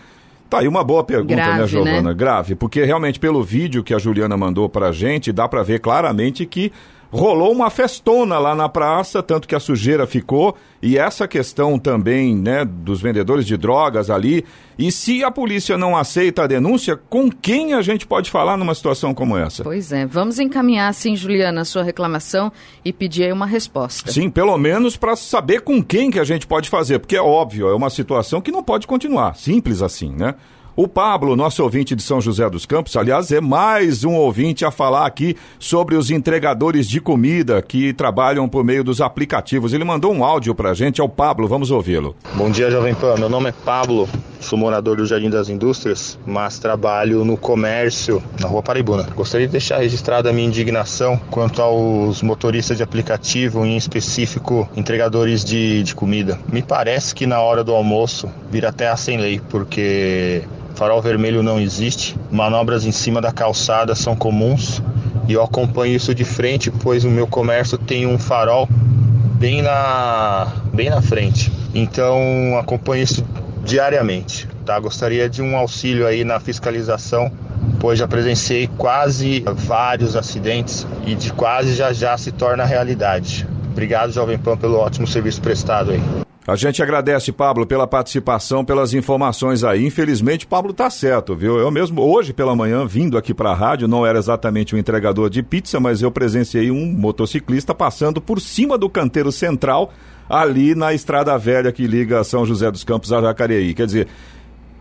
[0.48, 2.02] Tá aí uma boa pergunta, né, Grave, né, Giovana?
[2.02, 2.14] Né?
[2.14, 6.44] Grave, porque realmente pelo vídeo que a Juliana mandou pra gente, dá para ver claramente
[6.44, 6.72] que
[7.10, 12.36] rolou uma festona lá na praça, tanto que a sujeira ficou, e essa questão também,
[12.36, 14.44] né, dos vendedores de drogas ali.
[14.78, 18.74] E se a polícia não aceita a denúncia, com quem a gente pode falar numa
[18.74, 19.62] situação como essa?
[19.62, 22.50] Pois é, vamos encaminhar, sim, Juliana, a sua reclamação
[22.84, 24.10] e pedir aí uma resposta.
[24.10, 27.68] Sim, pelo menos para saber com quem que a gente pode fazer, porque é óbvio,
[27.68, 30.34] é uma situação que não pode continuar, simples assim, né?
[30.82, 34.70] O Pablo, nosso ouvinte de São José dos Campos, aliás, é mais um ouvinte a
[34.70, 39.74] falar aqui sobre os entregadores de comida que trabalham por meio dos aplicativos.
[39.74, 42.16] Ele mandou um áudio pra gente, é o Pablo, vamos ouvi-lo.
[42.32, 43.16] Bom dia, Jovem Pan.
[43.18, 44.08] Meu nome é Pablo,
[44.40, 49.06] sou morador do Jardim das Indústrias, mas trabalho no comércio na Rua Paraibuna.
[49.14, 55.44] Gostaria de deixar registrada a minha indignação quanto aos motoristas de aplicativo, em específico entregadores
[55.44, 56.40] de, de comida.
[56.50, 60.42] Me parece que na hora do almoço vira até a sem lei, porque
[60.74, 64.82] farol vermelho não existe, manobras em cima da calçada são comuns
[65.28, 68.68] e eu acompanho isso de frente, pois o meu comércio tem um farol
[69.38, 71.52] bem na, bem na frente.
[71.74, 72.18] Então
[72.58, 73.24] acompanho isso
[73.64, 74.48] diariamente.
[74.64, 74.78] Tá?
[74.78, 77.30] Gostaria de um auxílio aí na fiscalização,
[77.78, 83.46] pois já presenciei quase vários acidentes e de quase já já se torna realidade.
[83.70, 86.29] Obrigado, Jovem Pan, pelo ótimo serviço prestado aí.
[86.46, 89.86] A gente agradece, Pablo, pela participação, pelas informações aí.
[89.86, 91.58] Infelizmente, Pablo tá certo, viu?
[91.58, 95.28] Eu mesmo, hoje pela manhã, vindo aqui para a rádio, não era exatamente um entregador
[95.28, 99.92] de pizza, mas eu presenciei um motociclista passando por cima do canteiro central,
[100.28, 103.74] ali na estrada velha que liga São José dos Campos a Jacareí.
[103.74, 104.08] Quer dizer,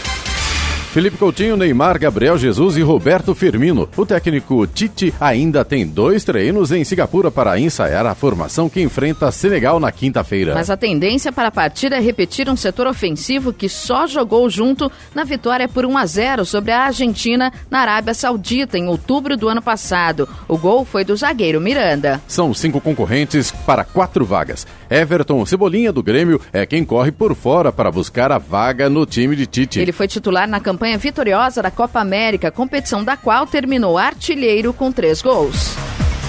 [0.91, 3.87] Felipe Coutinho, Neymar, Gabriel Jesus e Roberto Firmino.
[3.95, 9.31] O técnico Tite ainda tem dois treinos em Singapura para ensaiar a formação que enfrenta
[9.31, 10.53] Senegal na quinta-feira.
[10.53, 14.91] Mas a tendência para a partida é repetir um setor ofensivo que só jogou junto
[15.15, 19.47] na vitória por 1 a 0 sobre a Argentina na Arábia Saudita em outubro do
[19.47, 20.27] ano passado.
[20.45, 22.19] O gol foi do zagueiro Miranda.
[22.27, 24.67] São cinco concorrentes para quatro vagas.
[24.89, 29.37] Everton Cebolinha do Grêmio é quem corre por fora para buscar a vaga no time
[29.37, 29.79] de Tite.
[29.79, 34.73] Ele foi titular na campanha campanha vitoriosa da Copa América, competição da qual terminou artilheiro
[34.73, 35.75] com três gols.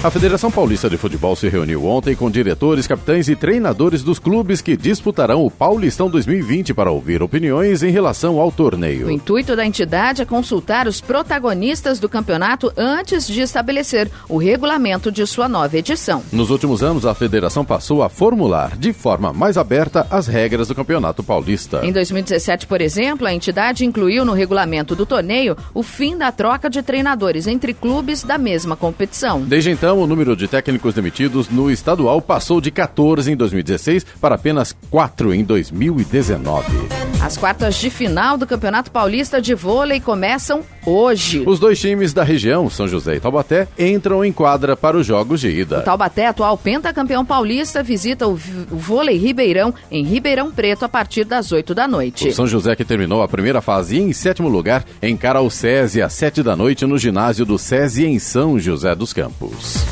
[0.03, 4.61] A Federação Paulista de Futebol se reuniu ontem com diretores, capitães e treinadores dos clubes
[4.61, 9.07] que disputarão o Paulistão 2020 para ouvir opiniões em relação ao torneio.
[9.07, 15.09] O intuito da entidade é consultar os protagonistas do campeonato antes de estabelecer o regulamento
[15.09, 16.21] de sua nova edição.
[16.33, 20.75] Nos últimos anos, a federação passou a formular de forma mais aberta as regras do
[20.75, 21.79] Campeonato Paulista.
[21.81, 26.69] Em 2017, por exemplo, a entidade incluiu no regulamento do torneio o fim da troca
[26.69, 29.39] de treinadores entre clubes da mesma competição.
[29.39, 34.35] Desde então, o número de técnicos demitidos no estadual passou de 14 em 2016 para
[34.35, 37.03] apenas 4 em 2019.
[37.23, 41.41] As quartas de final do Campeonato Paulista de Vôlei começam hoje.
[41.45, 45.39] Os dois times da região, São José e Taubaté, entram em quadra para os jogos
[45.39, 45.79] de ida.
[45.79, 51.53] O Taubaté, atual pentacampeão paulista, visita o Vôlei Ribeirão em Ribeirão Preto a partir das
[51.53, 52.27] 8 da noite.
[52.27, 56.11] O São José, que terminou a primeira fase em sétimo lugar, encara o SESI às
[56.11, 59.82] 7 da noite no ginásio do SESI em São José dos Campos.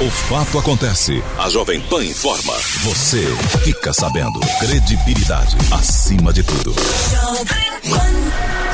[0.00, 1.22] O fato acontece.
[1.38, 2.54] A Jovem Pan informa.
[2.82, 3.24] Você
[3.62, 4.40] fica sabendo.
[4.58, 6.74] Credibilidade acima de tudo.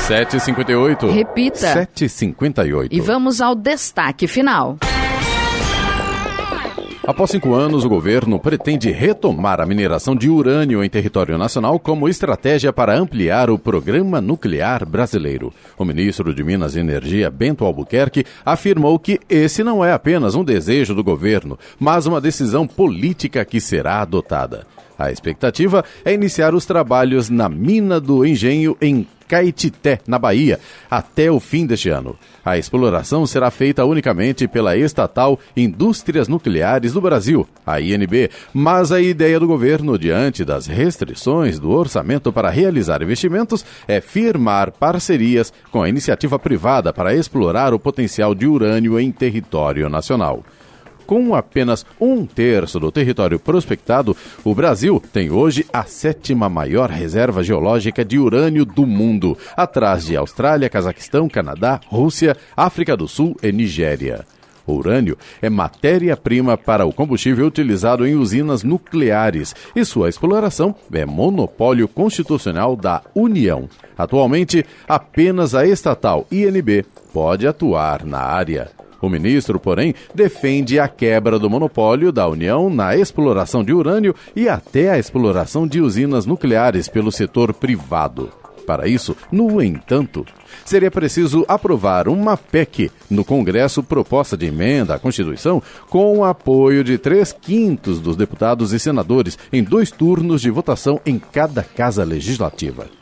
[0.07, 1.11] 7h58.
[1.11, 1.87] Repita.
[1.95, 2.87] 7h58.
[2.89, 4.77] E vamos ao destaque final.
[7.09, 12.07] Após cinco anos, o governo pretende retomar a mineração de urânio em território nacional como
[12.07, 15.51] estratégia para ampliar o programa nuclear brasileiro.
[15.75, 20.43] O ministro de Minas e Energia, Bento Albuquerque, afirmou que esse não é apenas um
[20.43, 24.67] desejo do governo, mas uma decisão política que será adotada.
[24.95, 30.59] A expectativa é iniciar os trabalhos na mina do engenho em Caetité, na Bahia,
[30.89, 32.17] até o fim deste ano.
[32.43, 38.99] A exploração será feita unicamente pela estatal Indústrias Nucleares do Brasil, a INB, mas a
[38.99, 45.83] ideia do governo, diante das restrições do orçamento para realizar investimentos, é firmar parcerias com
[45.83, 50.43] a iniciativa privada para explorar o potencial de urânio em território nacional.
[51.09, 57.41] Com apenas um terço do território prospectado, o Brasil tem hoje a sétima maior reserva
[57.41, 63.51] geológica de urânio do mundo, atrás de Austrália, Cazaquistão, Canadá, Rússia, África do Sul e
[63.51, 64.23] Nigéria.
[64.67, 71.07] O urânio é matéria-prima para o combustível utilizado em usinas nucleares e sua exploração é
[71.07, 73.67] monopólio constitucional da União.
[73.97, 78.69] Atualmente, apenas a estatal INB pode atuar na área.
[79.01, 84.49] O ministro, porém, defende a quebra do monopólio da União na exploração de urânio e
[84.49, 88.29] até a exploração de usinas nucleares pelo setor privado.
[88.69, 90.23] Para isso, no entanto,
[90.63, 96.83] seria preciso aprovar uma PEC no Congresso proposta de emenda à Constituição com o apoio
[96.83, 102.03] de três quintos dos deputados e senadores em dois turnos de votação em cada casa
[102.03, 102.98] legislativa.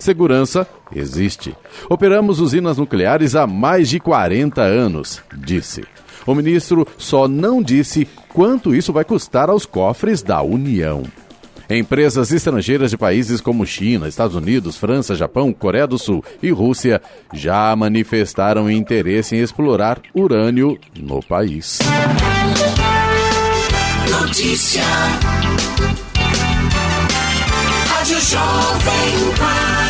[0.00, 1.54] Segurança existe.
[1.88, 5.84] Operamos usinas nucleares há mais de 40 anos, disse.
[6.26, 11.04] O ministro só não disse quanto isso vai custar aos cofres da União.
[11.68, 17.00] Empresas estrangeiras de países como China, Estados Unidos, França, Japão, Coreia do Sul e Rússia
[17.32, 21.78] já manifestaram interesse em explorar urânio no país.
[24.10, 24.82] Notícia.
[27.86, 29.89] Rádio Jovem Pan.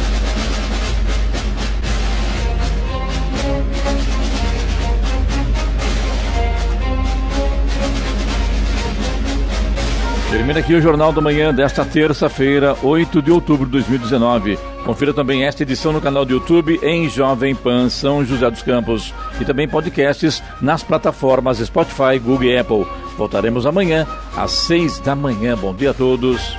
[10.31, 14.57] Termina aqui o Jornal da Manhã desta terça-feira, 8 de outubro de 2019.
[14.85, 19.13] Confira também esta edição no canal do YouTube em Jovem Pan São José dos Campos
[19.41, 22.87] e também podcasts nas plataformas Spotify, Google e Apple.
[23.17, 25.57] Voltaremos amanhã às 6 da manhã.
[25.57, 26.55] Bom dia a todos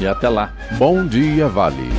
[0.00, 0.50] e até lá.
[0.78, 1.90] Bom dia, Vale.